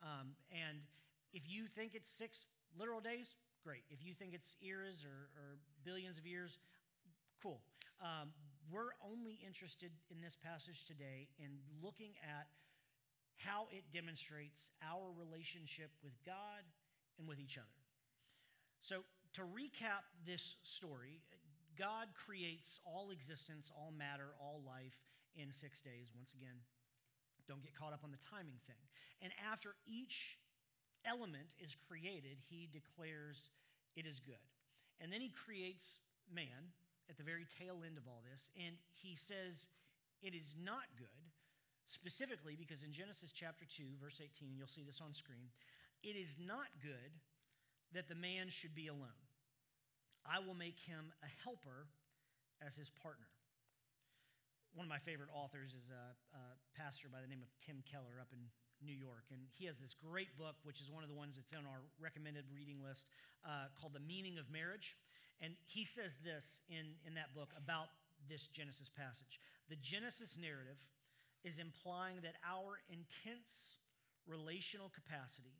Um, 0.05 0.37
and 0.53 0.85
if 1.33 1.43
you 1.47 1.67
think 1.75 1.95
it's 1.95 2.11
six 2.19 2.47
literal 2.79 3.01
days, 3.01 3.35
great. 3.65 3.85
If 3.91 4.05
you 4.05 4.15
think 4.15 4.35
it's 4.35 4.57
eras 4.63 5.05
or, 5.05 5.31
or 5.37 5.59
billions 5.85 6.19
of 6.19 6.27
years, 6.27 6.59
cool. 7.43 7.61
Um, 8.01 8.33
we're 8.71 8.95
only 9.03 9.39
interested 9.43 9.91
in 10.11 10.23
this 10.23 10.37
passage 10.39 10.87
today 10.87 11.29
in 11.43 11.59
looking 11.83 12.15
at 12.23 12.47
how 13.37 13.67
it 13.73 13.83
demonstrates 13.93 14.71
our 14.85 15.11
relationship 15.17 15.91
with 16.05 16.15
God 16.25 16.63
and 17.19 17.27
with 17.27 17.41
each 17.41 17.57
other. 17.57 17.81
So, 18.81 19.03
to 19.39 19.43
recap 19.47 20.05
this 20.27 20.57
story, 20.65 21.23
God 21.79 22.11
creates 22.17 22.81
all 22.85 23.11
existence, 23.11 23.71
all 23.73 23.93
matter, 23.95 24.35
all 24.41 24.61
life 24.67 24.97
in 25.37 25.53
six 25.55 25.81
days. 25.81 26.11
Once 26.13 26.35
again, 26.35 26.59
don't 27.47 27.63
get 27.63 27.73
caught 27.77 27.93
up 27.93 28.03
on 28.03 28.11
the 28.11 28.23
timing 28.29 28.59
thing. 28.67 28.81
And 29.23 29.33
after 29.41 29.77
each 29.87 30.40
element 31.07 31.49
is 31.59 31.73
created, 31.89 32.37
he 32.49 32.69
declares 32.73 33.51
it 33.97 34.07
is 34.07 34.21
good. 34.21 34.43
And 35.01 35.13
then 35.13 35.21
he 35.21 35.33
creates 35.33 36.01
man 36.29 36.75
at 37.09 37.17
the 37.17 37.27
very 37.27 37.49
tail 37.59 37.83
end 37.83 37.97
of 37.97 38.07
all 38.07 38.23
this, 38.23 38.53
and 38.55 38.77
he 39.03 39.17
says 39.17 39.57
it 40.23 40.37
is 40.37 40.55
not 40.61 40.85
good, 41.01 41.23
specifically 41.89 42.55
because 42.55 42.85
in 42.85 42.93
Genesis 42.93 43.33
chapter 43.33 43.65
2, 43.65 43.99
verse 43.99 44.21
18, 44.21 44.55
you'll 44.55 44.71
see 44.71 44.85
this 44.85 45.01
on 45.01 45.17
screen, 45.17 45.51
it 46.05 46.15
is 46.15 46.37
not 46.39 46.71
good 46.85 47.13
that 47.97 48.07
the 48.07 48.15
man 48.15 48.53
should 48.53 48.75
be 48.77 48.87
alone. 48.87 49.25
I 50.23 50.39
will 50.45 50.55
make 50.55 50.79
him 50.85 51.11
a 51.25 51.31
helper 51.43 51.89
as 52.61 52.77
his 52.77 52.93
partner. 53.03 53.30
One 54.75 54.87
of 54.87 54.93
my 54.93 55.03
favorite 55.03 55.31
authors 55.35 55.75
is 55.75 55.91
a, 55.91 56.15
a 56.35 56.43
pastor 56.79 57.11
by 57.11 57.19
the 57.19 57.27
name 57.27 57.43
of 57.43 57.51
Tim 57.67 57.83
Keller 57.91 58.23
up 58.23 58.31
in 58.31 58.39
New 58.79 58.95
York. 58.95 59.27
And 59.35 59.43
he 59.59 59.67
has 59.67 59.77
this 59.83 59.99
great 59.99 60.31
book, 60.39 60.55
which 60.63 60.79
is 60.79 60.89
one 60.89 61.03
of 61.03 61.11
the 61.11 61.19
ones 61.19 61.35
that's 61.35 61.51
on 61.53 61.67
our 61.67 61.83
recommended 61.99 62.47
reading 62.55 62.79
list, 62.79 63.05
uh, 63.43 63.67
called 63.75 63.99
The 63.99 64.05
Meaning 64.05 64.39
of 64.39 64.47
Marriage. 64.47 64.95
And 65.43 65.59
he 65.67 65.83
says 65.83 66.15
this 66.23 66.45
in, 66.71 66.95
in 67.03 67.19
that 67.19 67.35
book 67.35 67.51
about 67.59 67.91
this 68.31 68.47
Genesis 68.55 68.89
passage. 68.95 69.43
The 69.73 69.81
Genesis 69.83 70.39
narrative 70.39 70.79
is 71.43 71.59
implying 71.59 72.21
that 72.23 72.37
our 72.45 72.79
intense 72.93 73.81
relational 74.29 74.93
capacity, 74.93 75.57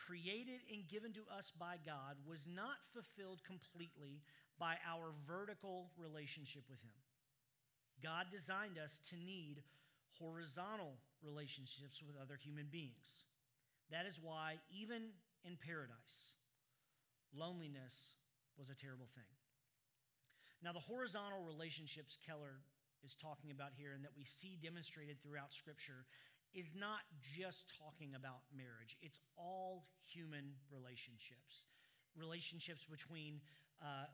created 0.00 0.60
and 0.72 0.88
given 0.88 1.12
to 1.14 1.24
us 1.30 1.52
by 1.54 1.76
God, 1.86 2.16
was 2.26 2.44
not 2.48 2.80
fulfilled 2.92 3.40
completely 3.44 4.24
by 4.58 4.76
our 4.84 5.12
vertical 5.28 5.92
relationship 5.96 6.64
with 6.68 6.80
Him. 6.80 6.96
God 8.04 8.28
designed 8.28 8.76
us 8.76 9.00
to 9.08 9.16
need 9.16 9.64
horizontal 10.20 11.00
relationships 11.24 12.04
with 12.04 12.20
other 12.20 12.36
human 12.36 12.68
beings. 12.68 13.24
That 13.88 14.04
is 14.04 14.20
why, 14.20 14.60
even 14.68 15.08
in 15.48 15.56
paradise, 15.56 16.36
loneliness 17.32 18.20
was 18.60 18.68
a 18.68 18.76
terrible 18.76 19.08
thing. 19.16 19.32
Now, 20.60 20.76
the 20.76 20.84
horizontal 20.84 21.40
relationships 21.48 22.20
Keller 22.20 22.60
is 23.00 23.16
talking 23.16 23.52
about 23.52 23.72
here 23.72 23.96
and 23.96 24.04
that 24.04 24.12
we 24.16 24.24
see 24.24 24.60
demonstrated 24.60 25.16
throughout 25.20 25.52
Scripture 25.52 26.04
is 26.52 26.68
not 26.76 27.02
just 27.20 27.72
talking 27.80 28.14
about 28.14 28.44
marriage, 28.54 28.96
it's 29.02 29.18
all 29.36 29.88
human 30.06 30.54
relationships. 30.70 31.66
Relationships 32.14 32.86
between 32.86 33.40
uh, 33.82 34.06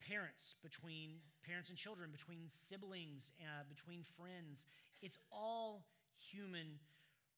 parents, 0.00 0.54
between 0.62 1.20
parents 1.46 1.68
and 1.68 1.78
children, 1.78 2.10
between 2.10 2.48
siblings, 2.68 3.30
uh, 3.40 3.64
between 3.68 4.04
friends. 4.16 4.64
It's 5.02 5.18
all 5.30 5.84
human 6.18 6.80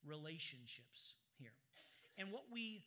relationships 0.05 1.17
here. 1.39 1.55
And 2.19 2.33
what 2.33 2.45
we 2.51 2.85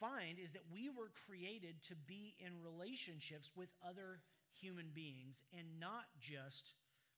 find 0.00 0.38
is 0.38 0.52
that 0.52 0.66
we 0.70 0.90
were 0.90 1.10
created 1.26 1.82
to 1.88 1.94
be 2.06 2.34
in 2.38 2.62
relationships 2.62 3.50
with 3.56 3.68
other 3.82 4.20
human 4.60 4.90
beings 4.94 5.36
and 5.56 5.66
not 5.80 6.06
just 6.20 6.74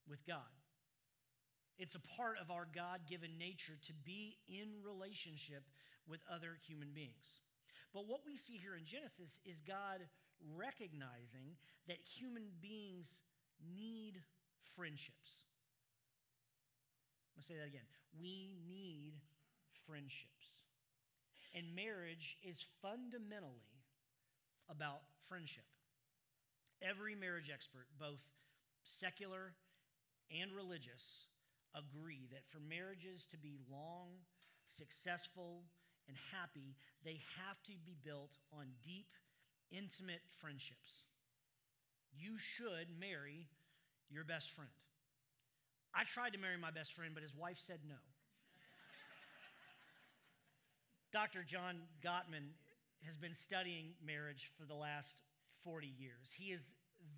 with 0.08 0.24
God. 0.26 0.52
It's 1.78 1.96
a 1.96 2.04
part 2.16 2.36
of 2.36 2.50
our 2.50 2.68
God 2.68 3.08
given 3.08 3.40
nature 3.40 3.80
to 3.88 3.92
be 4.04 4.36
in 4.48 4.84
relationship 4.84 5.64
with 6.06 6.20
other 6.28 6.60
human 6.68 6.92
beings. 6.92 7.40
But 7.92 8.06
what 8.06 8.20
we 8.24 8.36
see 8.36 8.60
here 8.60 8.76
in 8.76 8.84
Genesis 8.84 9.32
is 9.48 9.58
God 9.66 10.04
recognizing 10.56 11.56
that 11.88 11.98
human 12.04 12.50
beings 12.60 13.08
need 13.60 14.20
friendships. 14.76 15.46
I'm 17.34 17.40
going 17.40 17.44
to 17.44 17.48
say 17.48 17.58
that 17.60 17.68
again. 17.68 17.86
We 18.18 18.56
need 18.68 19.20
friendships. 19.86 20.60
And 21.54 21.74
marriage 21.74 22.38
is 22.46 22.62
fundamentally 22.80 23.66
about 24.70 25.02
friendship. 25.28 25.66
Every 26.80 27.14
marriage 27.14 27.50
expert, 27.52 27.90
both 27.98 28.22
secular 28.84 29.52
and 30.30 30.54
religious, 30.54 31.26
agree 31.74 32.30
that 32.30 32.46
for 32.50 32.62
marriages 32.62 33.26
to 33.30 33.38
be 33.38 33.58
long, 33.70 34.14
successful, 34.74 35.66
and 36.08 36.16
happy, 36.30 36.74
they 37.04 37.18
have 37.38 37.58
to 37.66 37.74
be 37.84 37.98
built 38.02 38.38
on 38.54 38.66
deep, 38.82 39.10
intimate 39.70 40.22
friendships. 40.40 41.04
You 42.14 42.38
should 42.38 42.88
marry 42.98 43.48
your 44.10 44.24
best 44.24 44.50
friend. 44.52 44.70
I 45.94 46.04
tried 46.04 46.34
to 46.34 46.38
marry 46.38 46.58
my 46.58 46.70
best 46.70 46.94
friend, 46.94 47.14
but 47.14 47.22
his 47.22 47.34
wife 47.34 47.58
said 47.66 47.80
no. 47.88 47.98
Dr. 51.12 51.42
John 51.42 51.82
Gottman 52.04 52.54
has 53.02 53.16
been 53.16 53.34
studying 53.34 53.94
marriage 54.04 54.52
for 54.58 54.66
the 54.66 54.74
last 54.74 55.22
40 55.64 55.86
years. 55.98 56.30
He 56.36 56.52
is 56.52 56.60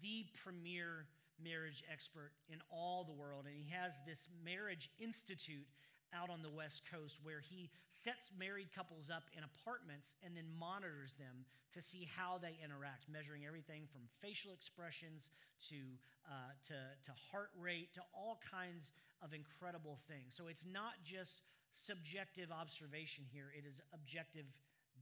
the 0.00 0.24
premier 0.44 1.06
marriage 1.42 1.82
expert 1.90 2.32
in 2.48 2.60
all 2.70 3.04
the 3.04 3.12
world, 3.12 3.46
and 3.46 3.56
he 3.56 3.68
has 3.70 3.92
this 4.06 4.28
marriage 4.44 4.90
institute 4.98 5.66
out 6.12 6.30
on 6.30 6.44
the 6.44 6.52
West 6.52 6.84
Coast 6.88 7.18
where 7.24 7.40
he 7.40 7.72
sets 8.04 8.30
married 8.36 8.68
couples 8.72 9.08
up 9.08 9.24
in 9.36 9.42
apartments 9.44 10.14
and 10.20 10.36
then 10.36 10.46
monitors 10.56 11.16
them 11.16 11.44
to 11.72 11.80
see 11.80 12.04
how 12.04 12.36
they 12.36 12.56
interact, 12.60 13.08
measuring 13.08 13.48
everything 13.48 13.88
from 13.88 14.04
facial 14.20 14.52
expressions 14.52 15.32
to, 15.72 15.80
uh, 16.28 16.52
to, 16.68 16.76
to 17.08 17.12
heart 17.32 17.50
rate 17.56 17.92
to 17.96 18.02
all 18.12 18.36
kinds 18.44 18.92
of 19.24 19.32
incredible 19.32 19.96
things. 20.10 20.36
So 20.36 20.52
it's 20.52 20.66
not 20.68 21.00
just 21.00 21.40
subjective 21.72 22.52
observation 22.52 23.24
here, 23.32 23.48
it 23.56 23.64
is 23.64 23.80
objective 23.96 24.46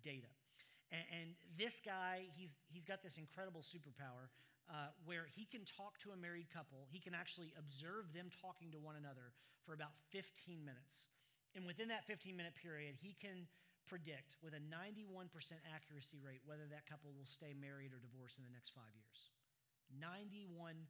data. 0.06 0.30
And, 0.94 1.04
and 1.10 1.28
this 1.58 1.74
guy, 1.82 2.30
he's, 2.38 2.54
he's 2.70 2.86
got 2.86 3.02
this 3.02 3.18
incredible 3.18 3.66
superpower 3.66 4.30
uh, 4.70 4.94
where 5.02 5.26
he 5.34 5.50
can 5.50 5.66
talk 5.66 5.98
to 6.06 6.14
a 6.14 6.18
married 6.18 6.46
couple. 6.54 6.86
He 6.94 7.02
can 7.02 7.10
actually 7.10 7.50
observe 7.58 8.14
them 8.14 8.30
talking 8.38 8.70
to 8.70 8.78
one 8.78 8.94
another 8.94 9.34
for 9.66 9.74
about 9.74 9.92
15 10.14 10.62
minutes. 10.62 11.10
And 11.58 11.66
within 11.66 11.90
that 11.90 12.06
15 12.06 12.38
minute 12.38 12.54
period, 12.54 12.94
he 12.94 13.18
can 13.18 13.50
predict 13.90 14.38
with 14.38 14.54
a 14.54 14.62
91% 14.70 15.26
accuracy 15.66 16.22
rate 16.22 16.46
whether 16.46 16.70
that 16.70 16.86
couple 16.86 17.10
will 17.10 17.26
stay 17.26 17.50
married 17.58 17.90
or 17.90 17.98
divorced 17.98 18.38
in 18.38 18.46
the 18.46 18.54
next 18.54 18.70
five 18.70 18.94
years. 18.94 19.18
91%. 19.90 20.86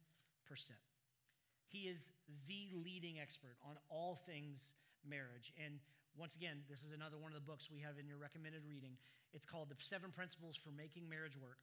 He 1.65 1.89
is 1.89 2.13
the 2.45 2.69
leading 2.77 3.17
expert 3.17 3.57
on 3.65 3.81
all 3.89 4.21
things 4.29 4.61
marriage. 5.01 5.49
And 5.57 5.81
once 6.13 6.37
again, 6.37 6.61
this 6.69 6.85
is 6.85 6.93
another 6.93 7.17
one 7.17 7.33
of 7.33 7.39
the 7.41 7.47
books 7.47 7.73
we 7.73 7.81
have 7.81 7.97
in 7.97 8.05
your 8.05 8.21
recommended 8.21 8.61
reading. 8.69 8.93
It's 9.33 9.49
called 9.49 9.73
The 9.73 9.79
Seven 9.81 10.13
Principles 10.13 10.53
for 10.59 10.69
Making 10.69 11.09
Marriage 11.09 11.39
Work. 11.41 11.57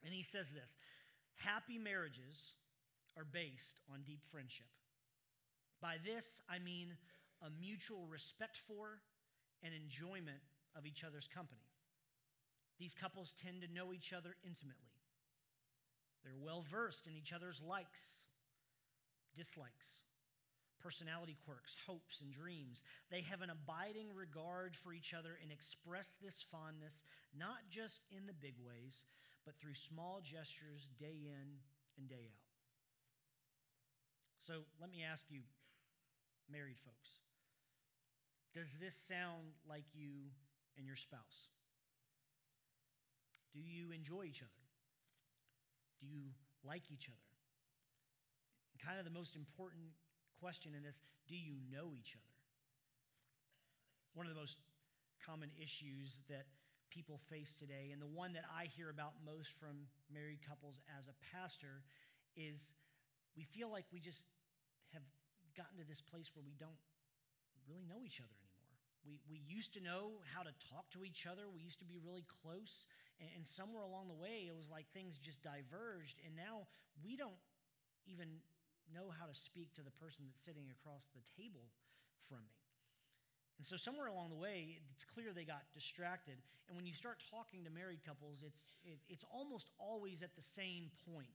And 0.00 0.14
he 0.14 0.24
says 0.24 0.46
this 0.54 0.70
Happy 1.36 1.78
marriages 1.78 2.56
are 3.16 3.24
based 3.24 3.80
on 3.92 4.02
deep 4.02 4.20
friendship. 4.30 4.66
By 5.80 5.96
this, 6.04 6.24
I 6.48 6.58
mean 6.58 6.96
a 7.44 7.50
mutual 7.60 8.06
respect 8.08 8.60
for 8.66 9.00
and 9.62 9.72
enjoyment 9.72 10.40
of 10.76 10.86
each 10.86 11.04
other's 11.04 11.28
company. 11.28 11.64
These 12.78 12.94
couples 12.94 13.32
tend 13.40 13.62
to 13.62 13.72
know 13.72 13.92
each 13.92 14.12
other 14.12 14.36
intimately. 14.44 14.92
They're 16.24 16.36
well 16.36 16.64
versed 16.68 17.06
in 17.06 17.16
each 17.16 17.32
other's 17.32 17.62
likes, 17.62 18.26
dislikes, 19.36 20.04
personality 20.82 21.36
quirks, 21.44 21.74
hopes, 21.86 22.20
and 22.20 22.32
dreams. 22.32 22.82
They 23.10 23.22
have 23.30 23.40
an 23.40 23.50
abiding 23.50 24.12
regard 24.14 24.76
for 24.82 24.92
each 24.92 25.14
other 25.16 25.38
and 25.40 25.50
express 25.50 26.06
this 26.20 26.44
fondness 26.50 26.92
not 27.32 27.64
just 27.70 28.04
in 28.10 28.26
the 28.26 28.36
big 28.36 28.54
ways, 28.60 29.06
but 29.46 29.54
through 29.62 29.78
small 29.78 30.18
gestures 30.20 30.90
day 30.98 31.22
in 31.22 31.62
and 31.96 32.10
day 32.10 32.26
out. 32.26 32.46
So 34.42 34.66
let 34.82 34.90
me 34.90 35.06
ask 35.06 35.24
you, 35.30 35.46
married 36.50 36.82
folks, 36.82 37.22
does 38.54 38.66
this 38.82 38.94
sound 39.06 39.54
like 39.62 39.86
you 39.94 40.34
and 40.76 40.86
your 40.86 40.98
spouse? 40.98 41.54
Do 43.54 43.62
you 43.62 43.94
enjoy 43.94 44.26
each 44.26 44.42
other? 44.42 44.66
Do 46.02 46.06
you 46.10 46.34
like 46.66 46.90
each 46.90 47.06
other? 47.08 47.26
Kind 48.84 49.02
of 49.02 49.04
the 49.04 49.10
most 49.10 49.34
important 49.34 49.90
question 50.38 50.70
in 50.76 50.86
this 50.86 51.00
do 51.26 51.34
you 51.34 51.58
know 51.74 51.90
each 51.90 52.14
other? 52.14 52.34
One 54.14 54.30
of 54.30 54.34
the 54.34 54.38
most 54.38 54.62
common 55.26 55.50
issues 55.58 56.14
that 56.30 56.46
people 56.96 57.20
face 57.28 57.52
today, 57.60 57.92
and 57.92 58.00
the 58.00 58.08
one 58.08 58.32
that 58.32 58.48
I 58.48 58.72
hear 58.72 58.88
about 58.88 59.12
most 59.20 59.52
from 59.60 59.84
married 60.08 60.40
couples 60.40 60.80
as 60.96 61.04
a 61.12 61.16
pastor, 61.36 61.84
is 62.32 62.56
we 63.36 63.44
feel 63.52 63.68
like 63.68 63.84
we 63.92 64.00
just 64.00 64.24
have 64.96 65.04
gotten 65.52 65.76
to 65.76 65.84
this 65.84 66.00
place 66.00 66.32
where 66.32 66.40
we 66.40 66.56
don't 66.56 66.80
really 67.68 67.84
know 67.84 68.00
each 68.00 68.16
other 68.24 68.32
anymore. 68.40 68.80
We, 69.04 69.20
we 69.28 69.44
used 69.44 69.76
to 69.76 69.84
know 69.84 70.24
how 70.32 70.40
to 70.40 70.56
talk 70.72 70.88
to 70.96 71.04
each 71.04 71.28
other. 71.28 71.52
We 71.52 71.60
used 71.60 71.84
to 71.84 71.88
be 71.88 72.00
really 72.00 72.24
close. 72.40 72.88
And, 73.20 73.28
and 73.36 73.44
somewhere 73.44 73.84
along 73.84 74.08
the 74.08 74.16
way, 74.16 74.48
it 74.48 74.56
was 74.56 74.72
like 74.72 74.88
things 74.96 75.20
just 75.20 75.44
diverged. 75.44 76.16
And 76.24 76.32
now 76.32 76.64
we 77.04 77.14
don't 77.14 77.38
even 78.08 78.40
know 78.88 79.12
how 79.12 79.28
to 79.28 79.36
speak 79.36 79.76
to 79.76 79.84
the 79.84 79.92
person 80.00 80.24
that's 80.24 80.40
sitting 80.48 80.72
across 80.72 81.04
the 81.12 81.20
table 81.36 81.68
from 82.24 82.40
me. 82.40 82.55
And 83.56 83.64
so, 83.64 83.80
somewhere 83.80 84.12
along 84.12 84.28
the 84.28 84.36
way, 84.36 84.76
it's 84.92 85.08
clear 85.16 85.32
they 85.32 85.48
got 85.48 85.64
distracted. 85.72 86.36
And 86.68 86.76
when 86.76 86.84
you 86.84 86.92
start 86.92 87.16
talking 87.32 87.64
to 87.64 87.72
married 87.72 88.04
couples, 88.04 88.44
it's, 88.44 88.60
it, 88.84 89.00
it's 89.08 89.24
almost 89.32 89.72
always 89.80 90.20
at 90.20 90.36
the 90.36 90.44
same 90.52 90.92
point 91.08 91.32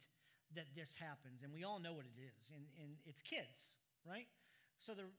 that 0.54 0.70
this 0.78 0.94
happens. 1.01 1.42
And 1.42 1.50
we 1.50 1.66
all 1.66 1.82
know 1.82 1.98
what 1.98 2.06
it 2.06 2.13
is, 2.22 2.54
and, 2.54 2.62
and 2.78 2.94
it's 3.10 3.25
kids, 3.25 3.74
right? 4.06 4.30
So, 4.86 4.94
the, 4.94 5.10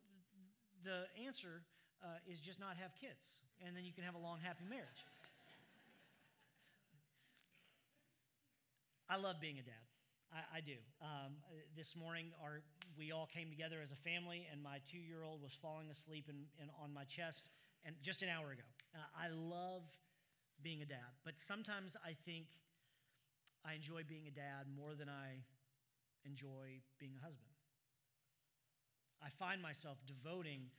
the 0.86 1.10
answer 1.18 1.66
uh, 2.06 2.22
is 2.30 2.38
just 2.38 2.62
not 2.62 2.78
have 2.78 2.94
kids, 2.94 3.42
and 3.66 3.74
then 3.74 3.82
you 3.82 3.90
can 3.90 4.06
have 4.06 4.14
a 4.14 4.22
long, 4.22 4.38
happy 4.38 4.62
marriage. 4.70 5.02
I 9.10 9.18
love 9.18 9.42
being 9.42 9.58
a 9.58 9.66
dad. 9.66 9.91
I, 10.32 10.58
I 10.58 10.60
do. 10.64 10.80
Um, 11.04 11.36
this 11.76 11.92
morning, 11.92 12.32
our, 12.40 12.64
we 12.96 13.12
all 13.12 13.28
came 13.28 13.52
together 13.52 13.84
as 13.84 13.92
a 13.92 14.00
family, 14.00 14.48
and 14.48 14.64
my 14.64 14.80
two 14.88 15.00
year 15.00 15.22
old 15.22 15.44
was 15.44 15.52
falling 15.60 15.92
asleep 15.92 16.26
in, 16.28 16.48
in, 16.56 16.72
on 16.80 16.92
my 16.92 17.04
chest 17.04 17.44
and 17.84 17.94
just 18.00 18.24
an 18.24 18.32
hour 18.32 18.50
ago. 18.50 18.64
Uh, 18.96 19.04
I 19.12 19.28
love 19.28 19.84
being 20.64 20.80
a 20.80 20.88
dad, 20.88 21.12
but 21.24 21.36
sometimes 21.44 21.92
I 22.00 22.16
think 22.24 22.48
I 23.60 23.76
enjoy 23.76 24.08
being 24.08 24.24
a 24.26 24.34
dad 24.34 24.72
more 24.72 24.96
than 24.96 25.12
I 25.12 25.44
enjoy 26.24 26.80
being 26.96 27.12
a 27.20 27.22
husband. 27.22 27.52
I 29.20 29.28
find 29.38 29.60
myself 29.60 30.00
devoting 30.08 30.72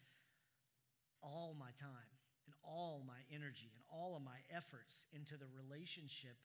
all 1.21 1.55
my 1.55 1.71
time 1.79 2.11
and 2.49 2.55
all 2.65 3.05
my 3.07 3.21
energy 3.31 3.71
and 3.71 3.83
all 3.87 4.19
of 4.19 4.23
my 4.25 4.35
efforts 4.51 4.91
into 5.15 5.39
the 5.39 5.47
relationship 5.55 6.35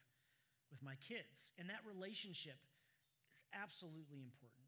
with 0.70 0.78
my 0.84 0.94
kids. 1.10 1.50
And 1.58 1.66
that 1.70 1.82
relationship 1.82 2.58
is 3.38 3.47
absolutely 3.54 4.26
important. 4.26 4.66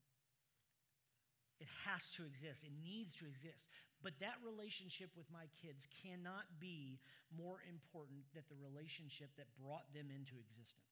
It 1.59 1.69
has 1.85 2.01
to 2.17 2.25
exist, 2.25 2.65
it 2.65 2.73
needs 2.81 3.13
to 3.21 3.27
exist. 3.29 3.67
But 4.01 4.17
that 4.25 4.41
relationship 4.41 5.13
with 5.13 5.29
my 5.29 5.45
kids 5.61 5.85
cannot 6.01 6.49
be 6.57 6.97
more 7.29 7.61
important 7.69 8.25
than 8.33 8.49
the 8.49 8.57
relationship 8.57 9.29
that 9.37 9.45
brought 9.61 9.85
them 9.93 10.09
into 10.09 10.41
existence. 10.41 10.89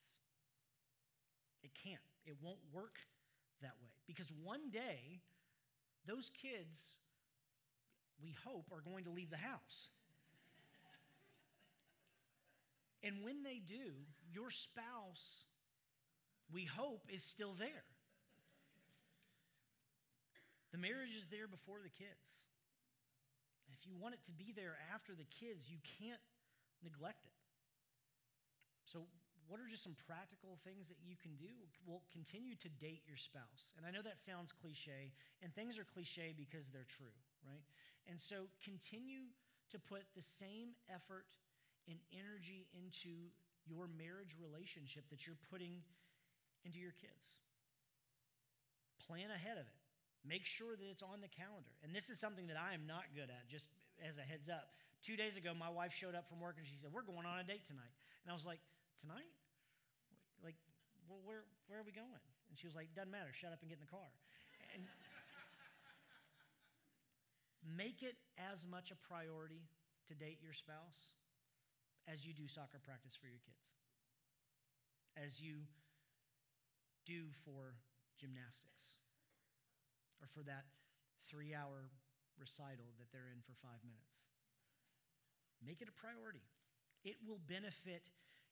It 1.65 1.73
can't. 1.73 2.05
It 2.29 2.37
won't 2.45 2.61
work 2.69 3.01
that 3.65 3.73
way. 3.81 3.97
Because 4.05 4.29
one 4.45 4.69
day, 4.69 5.25
those 6.05 6.29
kids, 6.37 7.01
we 8.21 8.37
hope, 8.45 8.69
are 8.69 8.85
going 8.85 9.05
to 9.05 9.11
leave 9.11 9.31
the 9.31 9.41
house. 9.41 9.89
And 13.03 13.25
when 13.25 13.43
they 13.43 13.63
do, 13.65 13.95
your 14.31 14.51
spouse, 14.51 15.47
we 16.53 16.65
hope, 16.65 17.05
is 17.13 17.23
still 17.23 17.55
there. 17.59 17.85
The 20.73 20.81
marriage 20.81 21.13
is 21.17 21.25
there 21.33 21.49
before 21.49 21.81
the 21.81 21.93
kids. 21.93 22.29
If 23.73 23.89
you 23.89 23.97
want 23.97 24.17
it 24.17 24.23
to 24.29 24.35
be 24.37 24.53
there 24.53 24.77
after 24.93 25.13
the 25.17 25.29
kids, 25.29 25.65
you 25.69 25.81
can't 26.01 26.21
neglect 26.85 27.25
it. 27.25 27.37
So, 28.93 29.05
what 29.49 29.61
are 29.65 29.69
just 29.69 29.85
some 29.85 29.97
practical 30.05 30.61
things 30.61 30.93
that 30.93 31.01
you 31.01 31.17
can 31.17 31.33
do? 31.41 31.49
Well, 31.89 32.05
continue 32.13 32.53
to 32.61 32.69
date 32.81 33.01
your 33.09 33.17
spouse. 33.17 33.73
And 33.81 33.89
I 33.89 33.93
know 33.93 34.05
that 34.05 34.21
sounds 34.21 34.53
cliche, 34.53 35.13
and 35.41 35.49
things 35.57 35.81
are 35.81 35.89
cliche 35.89 36.37
because 36.37 36.69
they're 36.69 36.89
true, 36.89 37.17
right? 37.45 37.65
And 38.09 38.21
so, 38.21 38.49
continue 38.61 39.33
to 39.73 39.79
put 39.81 40.05
the 40.17 40.25
same 40.41 40.77
effort 40.89 41.29
and 41.89 41.97
energy 42.13 42.69
into 42.77 43.33
your 43.65 43.89
marriage 43.97 44.37
relationship 44.37 45.09
that 45.09 45.25
you're 45.25 45.41
putting 45.49 45.81
into 46.65 46.79
your 46.79 46.95
kids. 46.99 47.25
Plan 49.07 49.31
ahead 49.31 49.57
of 49.57 49.67
it. 49.67 49.79
Make 50.27 50.45
sure 50.45 50.75
that 50.75 50.89
it's 50.91 51.05
on 51.05 51.23
the 51.23 51.31
calendar. 51.31 51.71
And 51.81 51.95
this 51.95 52.11
is 52.11 52.19
something 52.19 52.51
that 52.51 52.59
I 52.59 52.75
am 52.75 52.85
not 52.85 53.07
good 53.15 53.31
at, 53.31 53.47
just 53.49 53.65
as 54.03 54.19
a 54.19 54.25
heads 54.27 54.51
up. 54.51 54.75
Two 55.07 55.15
days 55.15 55.39
ago, 55.39 55.55
my 55.55 55.71
wife 55.71 55.95
showed 55.95 56.19
up 56.19 56.27
from 56.27 56.43
work 56.43 56.59
and 56.59 56.67
she 56.67 56.75
said, 56.83 56.91
We're 56.91 57.07
going 57.07 57.25
on 57.25 57.39
a 57.39 57.47
date 57.47 57.63
tonight. 57.71 57.95
And 58.27 58.29
I 58.29 58.35
was 58.35 58.45
like, 58.45 58.59
Tonight? 59.01 59.31
Like, 60.43 60.59
well, 61.07 61.23
where, 61.23 61.47
where 61.71 61.79
are 61.79 61.87
we 61.87 61.95
going? 61.95 62.25
And 62.51 62.59
she 62.59 62.67
was 62.67 62.75
like, 62.75 62.91
Doesn't 62.99 63.15
matter. 63.15 63.31
Shut 63.39 63.55
up 63.55 63.63
and 63.63 63.71
get 63.71 63.79
in 63.79 63.87
the 63.87 63.95
car. 63.95 64.11
And 64.75 64.85
make 67.79 68.03
it 68.03 68.19
as 68.37 68.67
much 68.67 68.91
a 68.91 68.99
priority 69.07 69.63
to 70.11 70.13
date 70.19 70.43
your 70.43 70.53
spouse 70.53 71.15
as 72.09 72.25
you 72.25 72.33
do 72.33 72.49
soccer 72.49 72.81
practice 72.81 73.13
for 73.21 73.29
your 73.29 73.41
kids, 73.45 73.65
as 75.21 75.37
you 75.39 75.69
do 77.09 77.33
for 77.49 77.73
gymnastics, 78.21 79.01
or 80.21 80.29
for 80.37 80.45
that 80.45 80.69
three 81.25 81.57
hour 81.57 81.89
recital 82.37 82.93
that 83.01 83.09
they're 83.09 83.33
in 83.33 83.41
for 83.49 83.57
five 83.65 83.81
minutes. 83.81 84.13
Make 85.65 85.81
it 85.81 85.89
a 85.89 85.97
priority. 85.97 86.45
It 87.03 87.17
will 87.25 87.41
benefit 87.49 88.05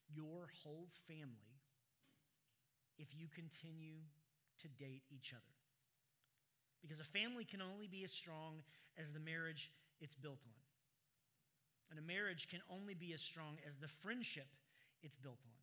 your 0.09 0.49
whole 0.65 0.89
family 1.07 1.61
if 2.99 3.13
you 3.13 3.29
continue 3.29 4.01
to 4.63 4.69
date 4.81 5.05
each 5.13 5.37
other. 5.37 5.57
Because 6.81 7.01
a 7.01 7.11
family 7.13 7.45
can 7.45 7.61
only 7.61 7.87
be 7.87 8.05
as 8.05 8.13
strong 8.13 8.63
as 8.97 9.13
the 9.13 9.21
marriage 9.21 9.71
it's 10.01 10.17
built 10.17 10.41
on. 10.47 10.63
And 11.91 11.99
a 11.99 12.03
marriage 12.03 12.49
can 12.51 12.61
only 12.71 12.95
be 12.95 13.13
as 13.13 13.21
strong 13.21 13.59
as 13.67 13.77
the 13.79 13.89
friendship 14.03 14.49
it's 15.03 15.17
built 15.17 15.39
on. 15.47 15.56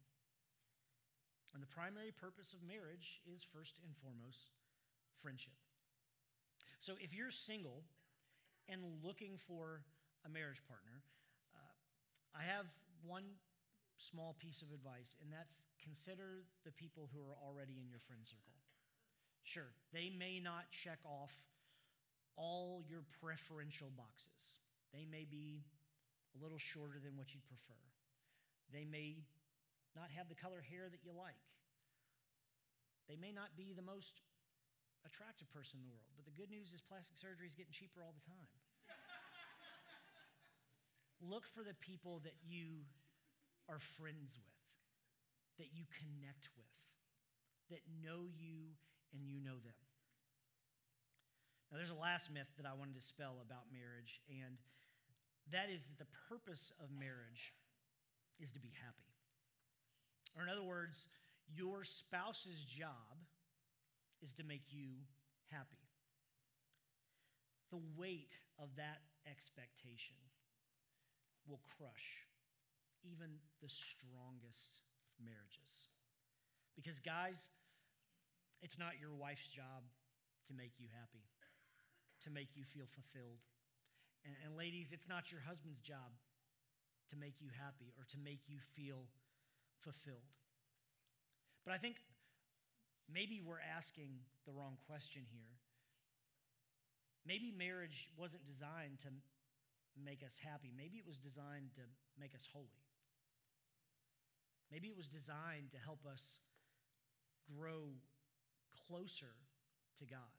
And 1.53 1.61
the 1.61 1.69
primary 1.69 2.09
purpose 2.09 2.53
of 2.57 2.65
marriage 2.65 3.21
is 3.29 3.45
first 3.53 3.77
and 3.85 3.93
foremost 4.01 4.49
friendship. 5.21 5.53
So 6.81 6.97
if 6.99 7.13
you're 7.13 7.31
single 7.31 7.85
and 8.67 8.81
looking 9.05 9.37
for 9.47 9.85
a 10.25 10.29
marriage 10.29 10.59
partner, 10.65 10.99
uh, 11.53 11.73
I 12.33 12.43
have 12.43 12.65
one 13.05 13.37
small 13.97 14.35
piece 14.41 14.65
of 14.65 14.73
advice, 14.73 15.13
and 15.21 15.29
that's 15.29 15.53
consider 15.77 16.43
the 16.65 16.73
people 16.73 17.07
who 17.13 17.21
are 17.21 17.37
already 17.39 17.77
in 17.77 17.87
your 17.87 18.01
friend 18.09 18.23
circle. 18.25 18.57
Sure, 19.43 19.69
they 19.91 20.09
may 20.09 20.39
not 20.39 20.71
check 20.71 20.99
off 21.05 21.31
all 22.35 22.81
your 22.89 23.03
preferential 23.21 23.91
boxes. 23.93 24.41
They 24.91 25.05
may 25.05 25.27
be 25.29 25.61
a 26.33 26.41
little 26.41 26.57
shorter 26.57 26.97
than 27.03 27.13
what 27.15 27.29
you'd 27.35 27.45
prefer. 27.45 27.79
They 28.71 28.85
may 28.87 29.21
not 29.95 30.09
have 30.13 30.29
the 30.29 30.37
color 30.37 30.61
hair 30.61 30.89
that 30.89 31.01
you 31.05 31.13
like. 31.13 31.41
They 33.07 33.19
may 33.19 33.35
not 33.35 33.55
be 33.59 33.75
the 33.75 33.85
most 33.85 34.23
attractive 35.03 35.51
person 35.51 35.79
in 35.79 35.83
the 35.83 35.91
world, 35.91 36.07
but 36.15 36.23
the 36.23 36.33
good 36.33 36.49
news 36.49 36.71
is 36.71 36.79
plastic 36.87 37.19
surgery 37.19 37.47
is 37.47 37.55
getting 37.55 37.75
cheaper 37.75 38.01
all 38.01 38.15
the 38.15 38.23
time. 38.23 38.47
Look 41.33 41.43
for 41.51 41.63
the 41.63 41.75
people 41.83 42.23
that 42.23 42.35
you 42.47 42.87
are 43.67 43.79
friends 43.99 44.39
with, 44.39 44.59
that 45.59 45.75
you 45.75 45.83
connect 45.99 46.47
with, 46.55 46.73
that 47.71 47.83
know 48.03 48.31
you 48.31 48.75
and 49.11 49.27
you 49.27 49.43
know 49.43 49.59
them. 49.59 49.79
Now, 51.71 51.81
there's 51.81 51.93
a 51.93 51.97
last 51.97 52.29
myth 52.29 52.49
that 52.61 52.69
I 52.69 52.77
wanted 52.77 52.95
to 53.01 53.05
spell 53.05 53.41
about 53.41 53.65
marriage, 53.73 54.21
and 54.29 54.61
that 55.51 55.73
is 55.73 55.81
that 55.89 55.97
the 55.97 56.11
purpose 56.29 56.71
of 56.77 56.93
marriage 56.93 57.49
is 58.37 58.53
to 58.53 58.61
be 58.61 58.69
happy. 58.77 59.12
Or, 60.35 60.43
in 60.43 60.49
other 60.49 60.65
words, 60.65 61.05
your 61.47 61.83
spouse's 61.83 62.59
job 62.65 63.13
is 64.21 64.33
to 64.39 64.43
make 64.43 64.65
you 64.69 65.05
happy. 65.51 65.83
The 67.71 67.81
weight 67.97 68.33
of 68.57 68.69
that 68.77 69.01
expectation 69.29 70.17
will 71.45 71.61
crush 71.77 72.25
even 73.03 73.37
the 73.59 73.69
strongest 73.69 74.81
marriages. 75.19 75.71
Because, 76.73 76.97
guys, 77.03 77.37
it's 78.63 78.79
not 78.79 78.97
your 78.97 79.13
wife's 79.13 79.45
job 79.51 79.83
to 80.47 80.53
make 80.55 80.79
you 80.79 80.87
happy, 80.95 81.27
to 82.23 82.29
make 82.31 82.55
you 82.55 82.63
feel 82.71 82.87
fulfilled. 82.95 83.43
And, 84.23 84.33
and, 84.47 84.55
ladies, 84.55 84.95
it's 84.95 85.09
not 85.11 85.29
your 85.29 85.43
husband's 85.43 85.83
job 85.83 86.15
to 87.11 87.15
make 87.19 87.43
you 87.43 87.51
happy 87.51 87.91
or 87.99 88.07
to 88.15 88.17
make 88.23 88.47
you 88.47 88.57
feel 88.73 89.11
fulfilled. 89.83 90.25
But 91.63 91.75
I 91.75 91.79
think 91.79 91.95
maybe 93.11 93.39
we're 93.39 93.63
asking 93.63 94.19
the 94.47 94.51
wrong 94.51 94.75
question 94.87 95.23
here. 95.31 95.55
Maybe 97.23 97.55
marriage 97.55 98.11
wasn't 98.19 98.43
designed 98.43 98.99
to 99.07 99.11
make 99.95 100.23
us 100.23 100.35
happy. 100.43 100.75
Maybe 100.75 100.99
it 100.99 101.07
was 101.07 101.15
designed 101.23 101.71
to 101.79 101.85
make 102.19 102.35
us 102.35 102.43
holy. 102.51 102.83
Maybe 104.71 104.89
it 104.89 104.97
was 104.97 105.07
designed 105.07 105.71
to 105.71 105.79
help 105.79 106.03
us 106.03 106.19
grow 107.45 107.93
closer 108.87 109.31
to 110.01 110.05
God, 110.09 110.33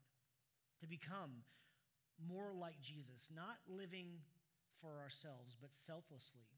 to 0.82 0.86
become 0.90 1.46
more 2.18 2.52
like 2.52 2.76
Jesus, 2.82 3.30
not 3.32 3.62
living 3.70 4.20
for 4.82 5.00
ourselves, 5.00 5.56
but 5.60 5.70
selflessly 5.86 6.50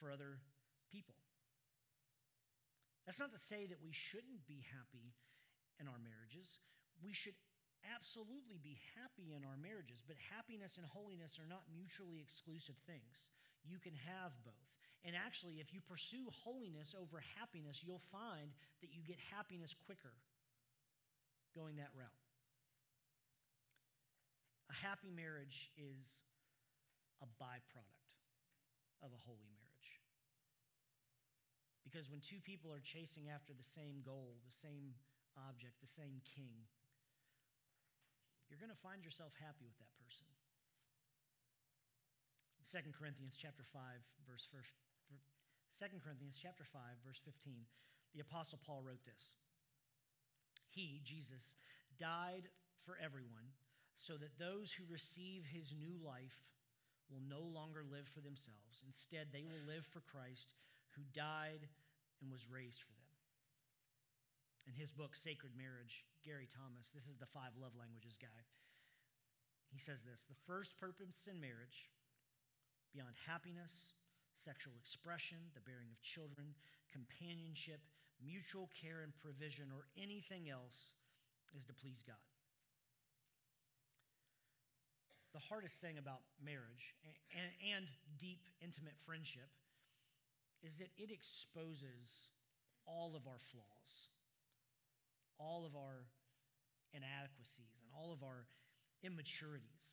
for 0.00 0.10
other 0.10 0.40
people. 0.90 1.14
That's 3.08 3.16
not 3.16 3.32
to 3.32 3.40
say 3.48 3.64
that 3.64 3.80
we 3.80 3.96
shouldn't 4.12 4.44
be 4.44 4.60
happy 4.68 5.16
in 5.80 5.88
our 5.88 5.96
marriages. 5.96 6.44
We 7.00 7.16
should 7.16 7.32
absolutely 7.96 8.60
be 8.60 8.76
happy 9.00 9.32
in 9.32 9.48
our 9.48 9.56
marriages, 9.56 10.04
but 10.04 10.20
happiness 10.28 10.76
and 10.76 10.84
holiness 10.84 11.40
are 11.40 11.48
not 11.48 11.64
mutually 11.72 12.20
exclusive 12.20 12.76
things. 12.84 13.16
You 13.64 13.80
can 13.80 13.96
have 13.96 14.36
both. 14.44 14.68
And 15.08 15.16
actually, 15.16 15.56
if 15.56 15.72
you 15.72 15.80
pursue 15.80 16.28
holiness 16.44 16.92
over 16.92 17.24
happiness, 17.40 17.80
you'll 17.80 18.04
find 18.12 18.52
that 18.84 18.92
you 18.92 19.00
get 19.00 19.16
happiness 19.32 19.72
quicker 19.88 20.12
going 21.56 21.80
that 21.80 21.96
route. 21.96 22.20
A 24.68 24.76
happy 24.84 25.08
marriage 25.08 25.72
is 25.80 26.04
a 27.24 27.28
byproduct 27.40 28.12
of 29.00 29.16
a 29.16 29.20
holy 29.24 29.48
marriage. 29.48 29.67
Because 31.88 32.12
when 32.12 32.20
two 32.20 32.44
people 32.44 32.68
are 32.68 32.84
chasing 32.84 33.32
after 33.32 33.56
the 33.56 33.64
same 33.64 34.04
goal, 34.04 34.36
the 34.44 34.52
same 34.60 34.92
object, 35.40 35.80
the 35.80 35.88
same 35.88 36.20
king, 36.36 36.68
you're 38.52 38.60
going 38.60 38.68
to 38.68 38.84
find 38.84 39.00
yourself 39.00 39.32
happy 39.40 39.64
with 39.64 39.80
that 39.80 39.88
person. 39.96 40.28
2 42.68 42.92
Corinthians 42.92 43.32
chapter 43.32 43.64
5 43.64 43.80
verse 44.28 44.44
2 44.52 44.60
Corinthians 46.04 46.36
chapter 46.36 46.68
5 46.68 47.00
verse 47.00 47.16
15 47.24 47.64
the 48.12 48.20
apostle 48.20 48.60
Paul 48.60 48.84
wrote 48.84 49.00
this 49.08 49.40
He 50.68 51.00
Jesus 51.00 51.56
died 51.96 52.52
for 52.84 53.00
everyone 53.00 53.56
so 53.96 54.20
that 54.20 54.36
those 54.36 54.68
who 54.68 54.84
receive 54.84 55.48
his 55.48 55.72
new 55.72 55.96
life 55.96 56.44
will 57.08 57.24
no 57.24 57.40
longer 57.40 57.80
live 57.88 58.04
for 58.12 58.20
themselves 58.20 58.84
instead 58.84 59.32
they 59.32 59.48
will 59.48 59.64
live 59.64 59.88
for 59.88 60.04
Christ 60.04 60.52
who 60.92 61.08
died 61.16 61.72
and 62.20 62.30
was 62.30 62.50
raised 62.50 62.82
for 62.82 62.94
them. 62.94 63.12
In 64.68 64.74
his 64.76 64.92
book, 64.92 65.16
Sacred 65.16 65.56
Marriage, 65.56 66.04
Gary 66.26 66.48
Thomas, 66.52 66.92
this 66.92 67.08
is 67.08 67.16
the 67.16 67.30
five 67.32 67.56
love 67.56 67.72
languages 67.78 68.18
guy, 68.20 68.42
he 69.72 69.80
says 69.80 70.00
this 70.04 70.24
The 70.28 70.42
first 70.48 70.76
purpose 70.80 71.28
in 71.28 71.40
marriage, 71.40 71.88
beyond 72.92 73.12
happiness, 73.28 73.92
sexual 74.44 74.76
expression, 74.80 75.38
the 75.52 75.64
bearing 75.64 75.92
of 75.92 76.00
children, 76.00 76.56
companionship, 76.88 77.84
mutual 78.20 78.72
care 78.72 79.04
and 79.04 79.12
provision, 79.20 79.68
or 79.72 79.88
anything 80.00 80.48
else, 80.48 80.96
is 81.52 81.64
to 81.68 81.76
please 81.76 82.00
God. 82.04 82.20
The 85.36 85.44
hardest 85.44 85.76
thing 85.84 86.00
about 86.00 86.24
marriage 86.40 86.96
and, 87.36 87.52
and 87.60 87.84
deep, 88.16 88.48
intimate 88.64 88.96
friendship 89.04 89.52
is 90.62 90.76
that 90.78 90.90
it 90.98 91.10
exposes 91.10 92.34
all 92.86 93.14
of 93.14 93.26
our 93.26 93.38
flaws, 93.52 93.90
all 95.38 95.66
of 95.66 95.76
our 95.76 96.08
inadequacies, 96.92 97.70
and 97.78 97.88
all 97.94 98.12
of 98.12 98.22
our 98.22 98.48
immaturities. 99.02 99.86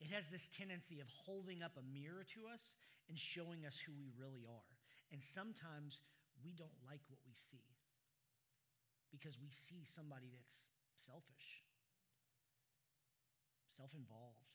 It 0.00 0.10
has 0.14 0.26
this 0.30 0.46
tendency 0.54 1.00
of 1.02 1.10
holding 1.26 1.62
up 1.62 1.74
a 1.74 1.84
mirror 1.84 2.26
to 2.38 2.40
us 2.50 2.62
and 3.10 3.18
showing 3.18 3.66
us 3.66 3.74
who 3.82 3.92
we 3.98 4.10
really 4.14 4.46
are. 4.46 4.72
And 5.10 5.22
sometimes 5.34 5.98
we 6.44 6.54
don't 6.54 6.74
like 6.86 7.02
what 7.10 7.18
we 7.26 7.34
see 7.50 7.66
because 9.10 9.40
we 9.40 9.48
see 9.50 9.88
somebody 9.96 10.28
that's 10.30 10.58
selfish, 11.08 11.64
self 13.74 13.90
involved, 13.96 14.52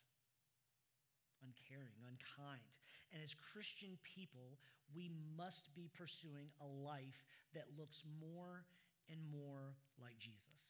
uncaring, 1.42 1.98
unkind. 2.06 2.83
And 3.14 3.22
as 3.22 3.38
Christian 3.54 3.96
people, 4.02 4.58
we 4.92 5.14
must 5.38 5.70
be 5.78 5.90
pursuing 5.94 6.50
a 6.58 6.68
life 6.68 7.22
that 7.54 7.70
looks 7.78 8.02
more 8.18 8.66
and 9.06 9.22
more 9.30 9.78
like 10.02 10.18
Jesus. 10.18 10.62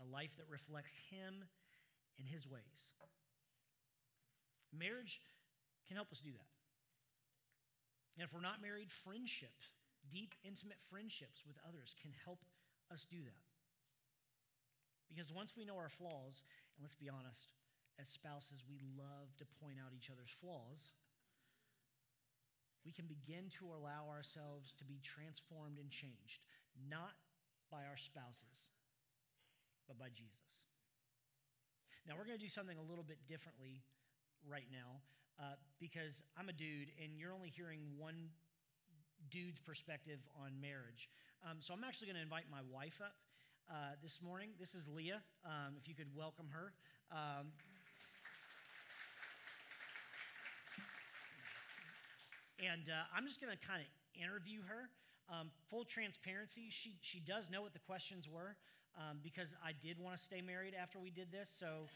A 0.00 0.06
life 0.12 0.36
that 0.36 0.48
reflects 0.52 0.92
Him 1.08 1.48
and 2.20 2.28
His 2.28 2.44
ways. 2.44 2.92
Marriage 4.72 5.20
can 5.88 5.96
help 5.96 6.12
us 6.12 6.20
do 6.20 6.32
that. 6.32 6.52
And 8.16 8.24
if 8.24 8.32
we're 8.32 8.44
not 8.44 8.60
married, 8.60 8.88
friendship, 9.04 9.56
deep, 10.12 10.32
intimate 10.44 10.80
friendships 10.92 11.44
with 11.48 11.56
others 11.64 11.96
can 12.00 12.12
help 12.24 12.40
us 12.92 13.04
do 13.08 13.20
that. 13.24 13.44
Because 15.08 15.28
once 15.32 15.52
we 15.56 15.64
know 15.64 15.76
our 15.76 15.92
flaws, 16.00 16.40
and 16.76 16.80
let's 16.80 16.96
be 16.96 17.12
honest, 17.12 17.52
as 18.00 18.08
spouses, 18.08 18.64
we 18.64 18.80
love 18.96 19.28
to 19.38 19.44
point 19.60 19.76
out 19.76 19.92
each 19.92 20.08
other's 20.08 20.32
flaws. 20.40 20.80
We 22.82 22.90
can 22.90 23.06
begin 23.06 23.52
to 23.62 23.70
allow 23.70 24.10
ourselves 24.10 24.74
to 24.78 24.84
be 24.84 24.98
transformed 25.04 25.78
and 25.78 25.86
changed, 25.90 26.42
not 26.90 27.14
by 27.70 27.86
our 27.86 28.00
spouses, 28.00 28.56
but 29.86 29.98
by 29.98 30.10
Jesus. 30.10 30.50
Now, 32.02 32.18
we're 32.18 32.26
going 32.26 32.38
to 32.38 32.42
do 32.42 32.50
something 32.50 32.74
a 32.74 32.82
little 32.82 33.06
bit 33.06 33.22
differently 33.30 33.86
right 34.42 34.66
now 34.74 34.98
uh, 35.38 35.54
because 35.78 36.18
I'm 36.34 36.50
a 36.50 36.56
dude 36.56 36.90
and 36.98 37.14
you're 37.14 37.30
only 37.30 37.54
hearing 37.54 37.94
one 37.94 38.34
dude's 39.30 39.62
perspective 39.62 40.18
on 40.34 40.58
marriage. 40.58 41.06
Um, 41.46 41.62
so 41.62 41.70
I'm 41.70 41.86
actually 41.86 42.10
going 42.10 42.18
to 42.18 42.26
invite 42.26 42.50
my 42.50 42.66
wife 42.66 42.98
up 42.98 43.14
uh, 43.70 43.94
this 44.02 44.18
morning. 44.18 44.50
This 44.58 44.74
is 44.74 44.90
Leah. 44.90 45.22
Um, 45.46 45.78
if 45.78 45.86
you 45.86 45.94
could 45.94 46.10
welcome 46.10 46.50
her. 46.50 46.74
Um, 47.14 47.54
And 52.60 52.88
uh, 52.88 53.16
I'm 53.16 53.24
just 53.24 53.40
going 53.40 53.52
to 53.52 53.60
kind 53.60 53.80
of 53.80 53.88
interview 54.16 54.60
her. 54.68 54.88
Um, 55.30 55.48
full 55.70 55.86
transparency, 55.86 56.68
she, 56.68 56.98
she 57.00 57.22
does 57.22 57.48
know 57.48 57.62
what 57.62 57.72
the 57.72 57.84
questions 57.86 58.28
were 58.28 58.58
um, 58.98 59.22
because 59.24 59.48
I 59.64 59.72
did 59.72 59.96
want 59.96 60.18
to 60.18 60.22
stay 60.22 60.44
married 60.44 60.74
after 60.76 61.00
we 61.00 61.08
did 61.08 61.32
this. 61.32 61.48
So 61.56 61.88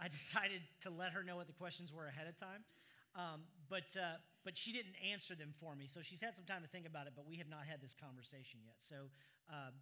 I 0.00 0.08
decided 0.20 0.64
to 0.82 0.90
let 0.90 1.12
her 1.14 1.22
know 1.22 1.36
what 1.38 1.46
the 1.46 1.54
questions 1.54 1.92
were 1.94 2.08
ahead 2.10 2.26
of 2.26 2.34
time. 2.40 2.64
Um, 3.14 3.42
but, 3.68 3.86
uh, 3.94 4.18
but 4.42 4.54
she 4.54 4.70
didn't 4.72 4.94
answer 5.02 5.34
them 5.34 5.54
for 5.58 5.74
me. 5.74 5.86
So 5.90 6.00
she's 6.02 6.22
had 6.22 6.34
some 6.34 6.46
time 6.46 6.62
to 6.62 6.70
think 6.70 6.86
about 6.86 7.06
it, 7.06 7.14
but 7.14 7.26
we 7.26 7.38
have 7.38 7.50
not 7.50 7.66
had 7.66 7.82
this 7.82 7.94
conversation 7.94 8.62
yet. 8.62 8.78
So 8.82 9.10
uh, 9.50 9.74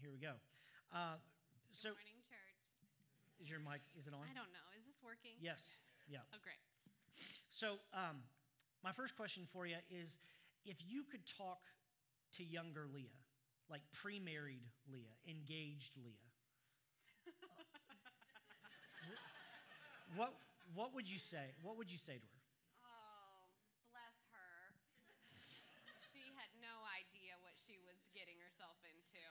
here 0.00 0.12
we 0.12 0.20
go. 0.20 0.36
Uh, 0.92 1.20
so, 1.72 1.92
Good 1.92 2.00
morning, 2.00 2.24
church. 2.24 2.56
Is 3.40 3.48
your 3.52 3.60
mic, 3.60 3.84
is 4.00 4.08
it 4.08 4.16
on? 4.16 4.24
I 4.24 4.32
don't 4.32 4.48
know. 4.52 4.66
Is 4.72 4.84
this 4.88 5.00
working? 5.04 5.36
Yes. 5.40 5.60
Yeah. 6.08 6.24
Oh, 6.32 6.40
great. 6.40 6.60
So, 7.52 7.76
um, 7.92 8.24
my 8.86 8.94
first 8.94 9.18
question 9.18 9.42
for 9.50 9.66
you 9.66 9.74
is 9.90 10.14
if 10.62 10.78
you 10.78 11.02
could 11.10 11.26
talk 11.26 11.58
to 12.38 12.46
younger 12.46 12.86
Leah, 12.86 13.18
like 13.66 13.82
pre 13.90 14.22
married 14.22 14.62
Leah, 14.86 15.10
engaged 15.26 15.98
Leah, 15.98 16.30
what, 20.14 20.38
what 20.70 20.94
would 20.94 21.10
you 21.10 21.18
say? 21.18 21.50
What 21.66 21.74
would 21.74 21.90
you 21.90 21.98
say 21.98 22.14
to 22.14 22.28
her? 22.30 22.42
Oh, 22.86 23.50
bless 23.90 24.22
her. 24.30 24.54
She 26.14 26.30
had 26.38 26.54
no 26.62 26.86
idea 26.94 27.34
what 27.42 27.58
she 27.58 27.82
was 27.82 27.98
getting 28.14 28.38
herself 28.38 28.78
into. 28.86 29.26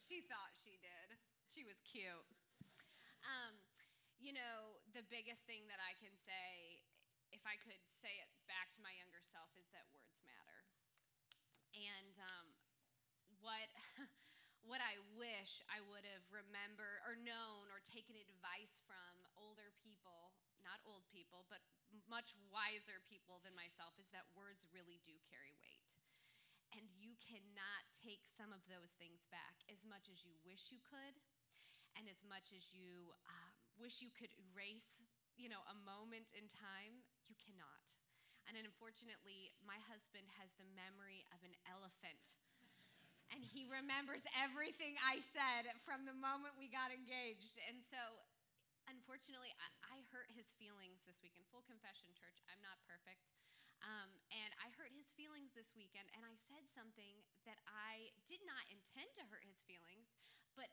She 0.00 0.24
thought 0.24 0.56
she 0.56 0.80
did. 0.80 1.20
She 1.52 1.60
was 1.68 1.84
cute. 1.84 2.24
Um, 3.20 3.52
you 4.16 4.32
know, 4.32 4.80
the 4.96 5.04
biggest 5.12 5.44
thing 5.44 5.68
that 5.68 5.76
I 5.84 5.92
can 6.00 6.16
say 6.24 6.80
if 7.42 7.50
I 7.50 7.58
could 7.58 7.82
say 7.98 8.14
it 8.22 8.30
back 8.46 8.70
to 8.78 8.84
my 8.86 8.94
younger 9.02 9.18
self, 9.34 9.50
is 9.58 9.66
that 9.74 9.90
words 9.90 10.14
matter. 10.22 10.62
And 11.74 12.14
um, 12.22 12.46
what 13.42 13.70
what 14.68 14.78
I 14.78 15.02
wish 15.18 15.58
I 15.66 15.82
would 15.82 16.06
have 16.06 16.22
remembered 16.30 17.02
or 17.02 17.18
known 17.18 17.66
or 17.74 17.82
taken 17.82 18.14
advice 18.14 18.78
from 18.86 19.26
older 19.34 19.74
people, 19.82 20.30
not 20.62 20.78
old 20.86 21.02
people, 21.10 21.42
but 21.50 21.66
much 22.06 22.30
wiser 22.46 23.02
people 23.10 23.42
than 23.42 23.58
myself, 23.58 23.98
is 23.98 24.06
that 24.14 24.30
words 24.38 24.70
really 24.70 25.02
do 25.02 25.18
carry 25.26 25.52
weight. 25.58 25.82
And 26.72 26.86
you 26.96 27.18
cannot 27.20 27.84
take 27.92 28.24
some 28.32 28.54
of 28.54 28.64
those 28.70 28.94
things 28.96 29.26
back 29.28 29.60
as 29.68 29.82
much 29.84 30.08
as 30.08 30.24
you 30.24 30.34
wish 30.46 30.70
you 30.72 30.80
could, 30.86 31.18
and 31.98 32.08
as 32.08 32.22
much 32.24 32.54
as 32.56 32.72
you 32.72 33.12
um, 33.28 33.54
wish 33.76 34.00
you 34.00 34.10
could 34.14 34.32
erase, 34.38 34.88
you 35.36 35.48
know, 35.52 35.62
a 35.68 35.76
moment 35.84 36.30
in 36.32 36.48
time. 36.52 37.04
You 37.32 37.40
cannot. 37.40 37.80
And 38.44 38.60
unfortunately, 38.60 39.56
my 39.64 39.80
husband 39.88 40.28
has 40.36 40.52
the 40.60 40.68
memory 40.76 41.24
of 41.32 41.40
an 41.40 41.56
elephant 41.64 42.36
and 43.32 43.40
he 43.40 43.64
remembers 43.64 44.20
everything 44.36 45.00
I 45.00 45.24
said 45.32 45.72
from 45.88 46.04
the 46.04 46.12
moment 46.12 46.60
we 46.60 46.68
got 46.68 46.92
engaged. 46.92 47.56
And 47.64 47.80
so, 47.80 48.20
unfortunately, 48.84 49.48
I, 49.56 49.96
I 49.96 49.98
hurt 50.12 50.28
his 50.36 50.52
feelings 50.60 51.00
this 51.08 51.16
weekend. 51.24 51.48
Full 51.48 51.64
confession, 51.64 52.12
church, 52.12 52.44
I'm 52.52 52.60
not 52.60 52.76
perfect. 52.84 53.24
Um, 53.80 54.12
and 54.28 54.52
I 54.60 54.68
hurt 54.76 54.92
his 54.92 55.08
feelings 55.16 55.56
this 55.56 55.72
weekend, 55.72 56.12
and 56.12 56.22
I 56.22 56.36
said 56.46 56.68
something 56.70 57.18
that 57.48 57.58
I 57.66 58.12
did 58.28 58.44
not 58.44 58.62
intend 58.68 59.10
to 59.16 59.24
hurt 59.26 59.42
his 59.48 59.64
feelings, 59.64 60.12
but 60.54 60.68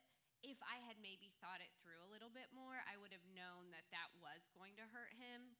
if 0.45 0.59
I 0.61 0.77
had 0.85 0.99
maybe 1.01 1.33
thought 1.41 1.63
it 1.63 1.73
through 1.81 1.97
a 2.05 2.11
little 2.11 2.29
bit 2.29 2.51
more, 2.53 2.83
I 2.85 2.99
would 3.01 3.15
have 3.15 3.25
known 3.33 3.71
that 3.73 3.87
that 3.89 4.13
was 4.21 4.45
going 4.53 4.77
to 4.77 4.85
hurt 4.93 5.15
him. 5.17 5.57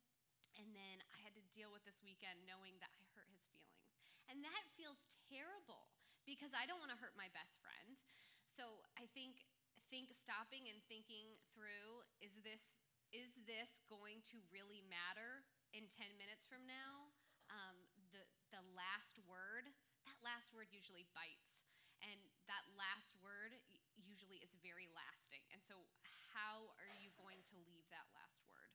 And 0.60 0.76
then 0.76 1.00
I 1.16 1.24
had 1.24 1.32
to 1.40 1.44
deal 1.56 1.72
with 1.72 1.88
this 1.88 2.04
weekend 2.04 2.44
knowing 2.44 2.76
that 2.84 2.92
I 2.92 3.04
hurt 3.16 3.32
his 3.32 3.48
feelings. 3.56 3.96
And 4.28 4.44
that 4.44 4.64
feels 4.76 5.00
terrible 5.32 5.88
because 6.28 6.52
I 6.52 6.68
don't 6.68 6.84
want 6.84 6.92
to 6.92 7.00
hurt 7.00 7.16
my 7.16 7.32
best 7.32 7.58
friend. 7.64 7.96
So 8.44 8.84
I 9.00 9.08
think 9.16 9.48
think 9.88 10.12
stopping 10.14 10.70
and 10.70 10.78
thinking 10.86 11.34
through 11.56 12.06
is 12.22 12.36
this 12.46 12.76
is 13.10 13.34
this 13.50 13.82
going 13.90 14.22
to 14.30 14.38
really 14.54 14.86
matter 14.86 15.42
in 15.74 15.90
10 15.90 16.14
minutes 16.20 16.46
from 16.46 16.62
now? 16.70 17.10
Um, 17.50 17.78
the 18.14 18.22
the 18.54 18.62
last 18.78 19.18
word 19.26 19.66
that 20.06 20.18
last 20.22 20.54
word 20.54 20.70
usually 20.70 21.06
bites, 21.16 21.58
and 22.06 22.20
that 22.46 22.66
last 22.78 23.18
word 23.22 23.58
usually 23.98 24.42
is 24.42 24.58
very 24.62 24.90
lasting. 24.92 25.44
And 25.54 25.62
so, 25.62 25.86
how 26.34 26.72
are 26.80 26.92
you 26.98 27.12
going 27.18 27.42
to 27.54 27.56
leave 27.68 27.86
that 27.90 28.08
last 28.14 28.42
word? 28.50 28.74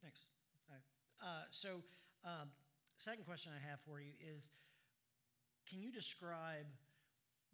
Thanks. 0.00 0.29
Uh, 1.20 1.44
so, 1.52 1.84
um, 2.24 2.48
second 2.96 3.28
question 3.28 3.52
I 3.52 3.60
have 3.68 3.76
for 3.84 4.00
you 4.00 4.16
is 4.24 4.40
can 5.68 5.84
you 5.84 5.92
describe 5.92 6.64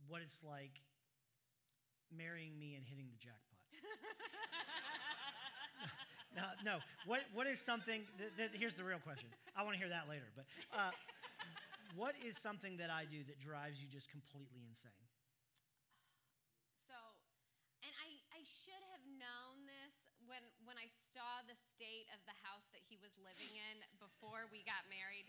what 0.06 0.22
it's 0.22 0.38
like 0.46 0.78
marrying 2.14 2.54
me 2.58 2.78
and 2.78 2.86
hitting 2.86 3.10
the 3.10 3.18
jackpot? 3.18 3.58
no, 6.38 6.46
no. 6.62 6.78
What, 7.10 7.26
what 7.34 7.50
is 7.50 7.58
something, 7.58 8.06
that, 8.22 8.30
that, 8.38 8.50
here's 8.54 8.78
the 8.78 8.86
real 8.86 9.02
question. 9.02 9.26
I 9.58 9.66
want 9.66 9.74
to 9.74 9.82
hear 9.82 9.90
that 9.90 10.06
later. 10.06 10.30
But 10.38 10.46
uh, 10.70 10.94
what 11.98 12.14
is 12.22 12.38
something 12.38 12.78
that 12.78 12.88
I 12.88 13.02
do 13.04 13.26
that 13.26 13.42
drives 13.42 13.82
you 13.82 13.90
just 13.90 14.06
completely 14.08 14.62
insane? 14.62 15.10
So, 16.86 16.94
and 17.82 17.90
I, 17.98 18.14
I 18.30 18.46
should 18.46 18.80
have 18.94 19.02
known 19.18 19.66
this 19.66 20.06
when, 20.24 20.46
when 20.64 20.78
I 20.78 20.88
saw 21.12 21.42
the 21.44 21.58
state 21.74 22.06
of 22.14 22.22
the 22.24 22.32
he 22.86 22.96
was 23.02 23.14
living 23.18 23.50
in 23.50 23.76
before 23.98 24.46
we 24.54 24.62
got 24.62 24.86
married 24.86 25.26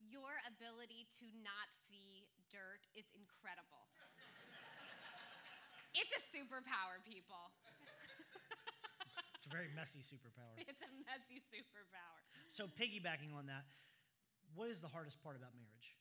your 0.00 0.36
ability 0.44 1.08
to 1.20 1.26
not 1.40 1.68
see 1.88 2.28
dirt 2.52 2.84
is 2.92 3.08
incredible. 3.16 3.88
it's 6.00 6.12
a 6.12 6.22
superpower, 6.28 7.00
people. 7.02 7.52
it's 9.36 9.48
a 9.48 9.52
very 9.52 9.72
messy 9.72 10.04
superpower. 10.04 10.56
It's 10.60 10.82
a 10.84 10.92
messy 11.08 11.40
superpower. 11.40 12.20
So, 12.52 12.68
piggybacking 12.68 13.32
on 13.32 13.48
that, 13.48 13.64
what 14.52 14.68
is 14.68 14.80
the 14.80 14.90
hardest 14.92 15.20
part 15.24 15.36
about 15.36 15.56
marriage? 15.56 15.96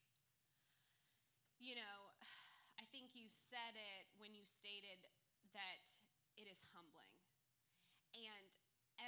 You 1.60 1.80
know, 1.80 1.98
I 2.82 2.86
think 2.92 3.16
you 3.16 3.32
said 3.32 3.76
it 3.76 4.06
when 4.20 4.36
you 4.36 4.44
stated 4.44 5.08
that 5.56 5.84
it 6.36 6.52
is 6.52 6.60
humbling 6.76 7.15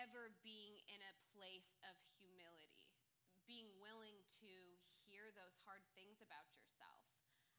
ever 0.07 0.31
being 0.39 0.79
in 0.87 1.03
a 1.03 1.13
place 1.35 1.75
of 1.83 1.99
humility, 2.15 2.87
being 3.43 3.67
willing 3.83 4.15
to 4.39 4.51
hear 5.03 5.27
those 5.35 5.59
hard 5.67 5.83
things 5.99 6.23
about 6.23 6.47
yourself. 6.55 7.03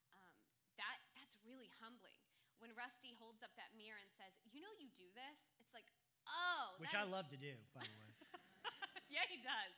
Um, 0.08 0.32
that, 0.80 0.96
that's 1.12 1.36
really 1.44 1.68
humbling. 1.76 2.16
When 2.56 2.72
Rusty 2.72 3.12
holds 3.20 3.44
up 3.44 3.52
that 3.60 3.76
mirror 3.76 4.00
and 4.00 4.08
says, 4.16 4.32
You 4.48 4.64
know, 4.64 4.72
you 4.80 4.88
do 4.96 5.04
this, 5.12 5.60
it's 5.60 5.76
like, 5.76 5.84
Oh. 6.24 6.80
Which 6.80 6.96
I 6.96 7.04
is... 7.04 7.12
love 7.12 7.28
to 7.28 7.38
do, 7.40 7.52
by 7.76 7.84
the 7.84 7.96
way. 8.00 8.12
yeah, 9.12 9.28
he 9.28 9.44
does. 9.44 9.76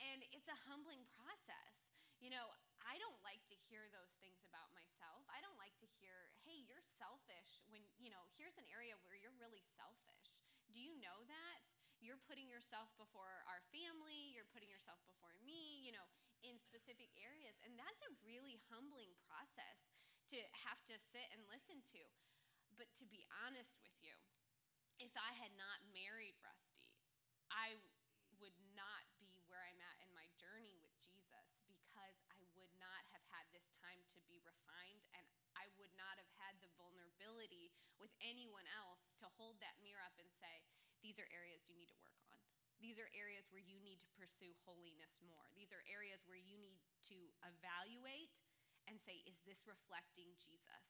And 0.00 0.24
it's 0.32 0.48
a 0.48 0.56
humbling 0.64 1.04
process. 1.20 1.76
You 2.20 2.32
know, 2.32 2.48
I 2.80 2.96
don't 2.96 3.20
like 3.20 3.44
to 3.52 3.56
hear 3.68 3.84
those 3.92 4.12
things 4.24 4.40
about 4.48 4.72
myself. 4.72 5.20
I 5.28 5.44
don't 5.44 5.56
like 5.60 5.76
to 5.84 5.88
hear, 6.00 6.32
hey, 6.48 6.64
you're 6.64 6.84
selfish 6.96 7.60
when, 7.68 7.84
you 8.00 8.08
know, 8.08 8.24
here's 8.40 8.56
an 8.56 8.68
area 8.72 8.96
where 9.04 9.16
you're 9.16 9.36
really 9.36 9.64
selfish. 9.76 10.32
Do 10.72 10.80
you 10.80 10.96
know 11.00 11.20
that? 11.28 11.60
You're 12.04 12.20
putting 12.28 12.52
yourself 12.52 12.92
before 13.00 13.32
our 13.48 13.64
family, 13.72 14.36
you're 14.36 14.48
putting 14.52 14.68
yourself 14.68 15.00
before 15.08 15.32
me, 15.40 15.80
you 15.80 15.88
know, 15.96 16.04
in 16.44 16.60
specific 16.60 17.08
areas. 17.16 17.56
And 17.64 17.72
that's 17.80 18.04
a 18.04 18.12
really 18.20 18.60
humbling 18.68 19.16
process 19.24 19.80
to 20.28 20.36
have 20.68 20.84
to 20.92 21.00
sit 21.00 21.24
and 21.32 21.40
listen 21.48 21.80
to. 21.96 22.04
But 22.76 22.92
to 23.00 23.08
be 23.08 23.24
honest 23.48 23.80
with 23.80 23.96
you, 24.04 24.12
if 25.00 25.16
I 25.16 25.32
had 25.40 25.56
not 25.56 25.80
married 25.96 26.36
Rusty, 26.44 26.92
I 27.48 27.80
would 28.36 28.54
not 28.76 29.08
be 29.16 29.40
where 29.48 29.64
I'm 29.64 29.80
at 29.80 29.96
in 30.04 30.12
my 30.12 30.28
journey 30.36 30.76
with 30.84 30.92
Jesus 31.00 31.48
because 31.64 32.20
I 32.28 32.44
would 32.58 32.74
not 32.76 33.08
have 33.16 33.24
had 33.32 33.48
this 33.48 33.64
time 33.80 34.04
to 34.12 34.20
be 34.28 34.44
refined 34.44 35.00
and 35.16 35.24
I 35.56 35.70
would 35.80 35.94
not 35.96 36.20
have 36.20 36.32
had 36.42 36.58
the 36.60 36.68
vulnerability 36.76 37.72
with 37.96 38.10
anyone 38.20 38.66
else 38.74 39.00
to 39.22 39.26
hold 39.38 39.56
that 39.62 39.78
mirror 39.80 40.02
up 40.02 40.18
and 40.18 40.28
say, 40.42 40.66
these 41.04 41.20
are 41.20 41.28
areas 41.28 41.68
you 41.68 41.76
need 41.76 41.92
to 41.92 42.00
work 42.00 42.16
on. 42.24 42.40
These 42.80 42.96
are 42.96 43.12
areas 43.12 43.52
where 43.52 43.60
you 43.60 43.76
need 43.84 44.00
to 44.00 44.08
pursue 44.16 44.56
holiness 44.64 45.20
more. 45.20 45.44
These 45.52 45.70
are 45.70 45.84
areas 45.84 46.24
where 46.24 46.40
you 46.40 46.56
need 46.56 46.80
to 47.12 47.18
evaluate 47.44 48.32
and 48.88 48.96
say, 48.96 49.20
is 49.28 49.36
this 49.44 49.68
reflecting 49.68 50.32
Jesus? 50.40 50.84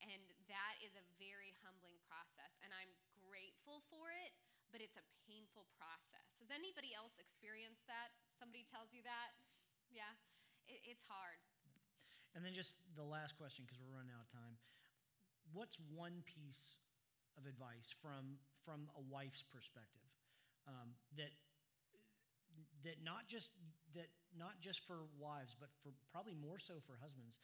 And 0.00 0.20
that 0.48 0.74
is 0.80 0.96
a 0.96 1.04
very 1.20 1.56
humbling 1.60 2.00
process. 2.08 2.52
And 2.64 2.72
I'm 2.72 2.92
grateful 3.20 3.84
for 3.92 4.08
it, 4.12 4.32
but 4.72 4.80
it's 4.80 4.96
a 4.96 5.04
painful 5.28 5.68
process. 5.76 6.24
Has 6.40 6.48
anybody 6.52 6.96
else 6.96 7.20
experienced 7.20 7.84
that? 7.88 8.12
Somebody 8.36 8.64
tells 8.68 8.92
you 8.96 9.04
that? 9.04 9.36
Yeah? 9.92 10.16
It, 10.68 10.80
it's 10.96 11.04
hard. 11.04 11.40
And 12.32 12.40
then 12.40 12.56
just 12.56 12.80
the 12.96 13.04
last 13.04 13.36
question, 13.36 13.68
because 13.68 13.82
we're 13.82 13.92
running 13.92 14.14
out 14.14 14.24
of 14.24 14.32
time. 14.32 14.56
What's 15.52 15.76
one 15.92 16.22
piece 16.24 16.80
of 17.38 17.46
advice 17.46 17.90
from, 18.02 18.38
from 18.64 18.88
a 18.98 19.02
wife's 19.10 19.42
perspective 19.42 20.10
um, 20.66 20.94
that 21.16 21.32
that 22.84 23.00
not 23.04 23.28
just 23.28 23.52
that 23.96 24.08
not 24.36 24.60
just 24.62 24.84
for 24.86 25.08
wives, 25.18 25.56
but 25.58 25.70
for 25.82 25.92
probably 26.12 26.36
more 26.36 26.60
so 26.60 26.78
for 26.84 26.96
husbands. 27.00 27.38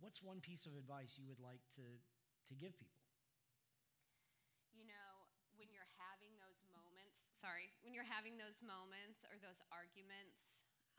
What's 0.00 0.20
one 0.20 0.44
piece 0.44 0.68
of 0.68 0.76
advice 0.76 1.16
you 1.16 1.26
would 1.26 1.40
like 1.40 1.62
to 1.80 1.86
to 1.86 2.52
give 2.54 2.76
people? 2.76 3.00
You 4.76 4.84
know, 4.84 5.12
when 5.56 5.72
you're 5.72 5.88
having 5.96 6.36
those 6.36 6.60
moments, 6.68 7.16
sorry, 7.40 7.72
when 7.80 7.96
you're 7.96 8.06
having 8.06 8.36
those 8.36 8.60
moments 8.60 9.24
or 9.24 9.40
those 9.40 9.58
arguments, 9.72 10.36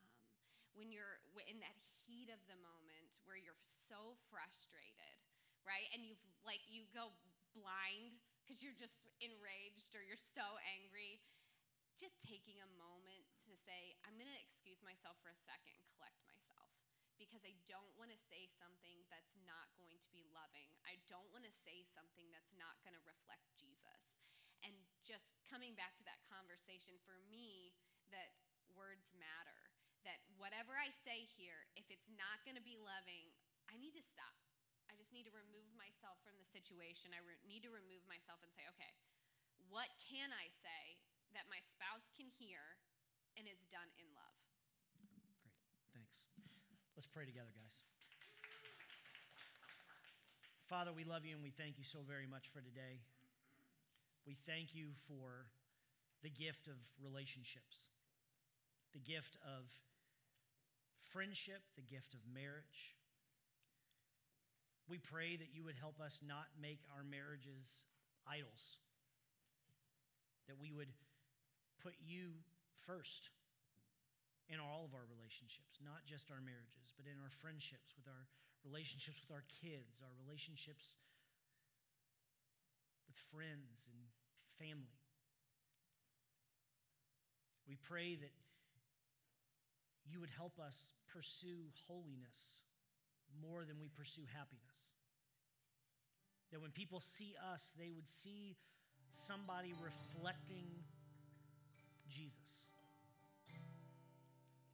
um, 0.02 0.10
when 0.74 0.90
you're 0.90 1.22
in 1.46 1.62
that 1.62 1.78
heat 2.10 2.34
of 2.34 2.42
the 2.50 2.58
moment 2.60 3.22
where 3.30 3.38
you're 3.38 3.60
so 3.88 4.18
frustrated, 4.34 5.18
right, 5.62 5.88
and 5.94 6.02
you've 6.02 6.20
like 6.42 6.66
you 6.66 6.90
go 6.92 7.14
blind 7.58 8.22
because 8.46 8.62
you're 8.62 8.78
just 8.78 9.10
enraged 9.18 9.98
or 9.98 10.06
you're 10.06 10.22
so 10.38 10.46
angry 10.78 11.18
just 11.98 12.22
taking 12.22 12.62
a 12.62 12.70
moment 12.78 13.26
to 13.50 13.58
say, 13.66 13.98
I'm 14.06 14.14
going 14.22 14.30
to 14.30 14.42
excuse 14.46 14.78
myself 14.86 15.18
for 15.26 15.34
a 15.34 15.40
second 15.50 15.74
and 15.82 15.86
collect 15.98 16.22
myself 16.30 16.70
because 17.18 17.42
I 17.42 17.58
don't 17.66 17.90
want 17.98 18.14
to 18.14 18.20
say 18.30 18.46
something 18.62 19.02
that's 19.10 19.34
not 19.42 19.74
going 19.82 19.98
to 19.98 20.12
be 20.14 20.22
loving. 20.30 20.70
I 20.86 21.02
don't 21.10 21.26
want 21.34 21.44
to 21.50 21.54
say 21.66 21.82
something 21.98 22.30
that's 22.30 22.54
not 22.54 22.78
going 22.86 22.94
to 22.94 23.02
reflect 23.02 23.50
Jesus. 23.58 24.14
And 24.62 24.74
just 25.02 25.42
coming 25.50 25.74
back 25.74 25.98
to 25.98 26.06
that 26.06 26.22
conversation, 26.30 27.02
for 27.02 27.18
me, 27.26 27.74
that 28.14 28.38
words 28.78 29.10
matter. 29.18 29.74
That 30.06 30.22
whatever 30.38 30.78
I 30.78 30.94
say 31.04 31.26
here, 31.26 31.66
if 31.74 31.90
it's 31.90 32.08
not 32.14 32.46
going 32.46 32.56
to 32.56 32.64
be 32.64 32.78
loving, 32.78 33.34
I 33.68 33.76
need 33.82 33.98
to 33.98 34.06
stop. 34.06 34.47
Just 35.08 35.24
need 35.24 35.32
to 35.32 35.40
remove 35.40 35.72
myself 35.80 36.20
from 36.28 36.36
the 36.36 36.44
situation. 36.52 37.16
I 37.16 37.24
re- 37.24 37.40
need 37.48 37.64
to 37.64 37.72
remove 37.72 38.04
myself 38.12 38.44
and 38.44 38.52
say, 38.52 38.68
okay, 38.76 38.92
what 39.72 39.88
can 40.04 40.36
I 40.36 40.52
say 40.60 41.00
that 41.32 41.48
my 41.48 41.64
spouse 41.72 42.04
can 42.20 42.28
hear 42.36 42.60
and 43.40 43.48
is 43.48 43.64
done 43.72 43.88
in 43.96 44.08
love. 44.18 44.36
Great, 45.48 45.64
thanks. 45.96 46.28
Let's 47.00 47.08
pray 47.08 47.24
together, 47.24 47.54
guys. 47.56 47.76
Father, 50.68 50.92
we 50.92 51.08
love 51.08 51.24
you 51.24 51.40
and 51.40 51.44
we 51.46 51.56
thank 51.56 51.80
you 51.80 51.88
so 51.88 52.04
very 52.04 52.28
much 52.28 52.52
for 52.52 52.60
today. 52.60 53.00
We 54.28 54.36
thank 54.44 54.76
you 54.76 54.92
for 55.08 55.48
the 56.20 56.34
gift 56.34 56.68
of 56.68 56.76
relationships, 57.00 57.88
the 58.92 59.00
gift 59.00 59.40
of 59.46 59.72
friendship, 61.16 61.64
the 61.80 61.88
gift 61.88 62.12
of 62.12 62.20
marriage. 62.28 62.97
We 64.88 65.04
pray 65.04 65.36
that 65.36 65.52
you 65.52 65.68
would 65.68 65.76
help 65.76 66.00
us 66.00 66.16
not 66.24 66.48
make 66.56 66.80
our 66.96 67.04
marriages 67.04 67.68
idols, 68.24 68.80
that 70.48 70.56
we 70.56 70.72
would 70.72 70.92
put 71.84 71.96
you 72.00 72.32
first 72.88 73.28
in 74.48 74.64
all 74.64 74.88
of 74.88 74.96
our 74.96 75.04
relationships, 75.12 75.76
not 75.84 76.08
just 76.08 76.32
our 76.32 76.40
marriages, 76.40 76.88
but 76.96 77.04
in 77.04 77.20
our 77.20 77.32
friendships, 77.44 77.92
with 78.00 78.08
our 78.08 78.24
relationships 78.64 79.20
with 79.28 79.36
our 79.36 79.44
kids, 79.60 80.00
our 80.00 80.16
relationships 80.24 80.96
with 83.08 83.20
friends 83.32 83.76
and 83.92 84.00
family. 84.56 85.00
We 87.68 87.76
pray 87.76 88.16
that 88.16 88.36
you 90.08 90.24
would 90.24 90.32
help 90.32 90.56
us 90.60 90.76
pursue 91.12 91.68
holiness 91.88 92.40
more 93.42 93.66
than 93.66 93.80
we 93.80 93.90
pursue 93.94 94.26
happiness. 94.34 94.76
That 96.52 96.62
when 96.62 96.72
people 96.72 97.04
see 97.20 97.36
us, 97.54 97.62
they 97.76 97.92
would 97.92 98.08
see 98.24 98.56
somebody 99.28 99.76
reflecting 99.76 100.68
Jesus. 102.08 102.72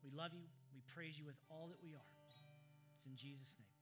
We 0.04 0.12
love 0.14 0.34
you. 0.34 0.46
We 0.76 0.82
praise 0.94 1.18
you 1.18 1.26
with 1.26 1.40
all 1.50 1.70
that 1.74 1.82
we 1.82 1.98
are. 1.98 2.14
It's 2.30 3.06
in 3.10 3.18
Jesus' 3.18 3.56
name. 3.58 3.73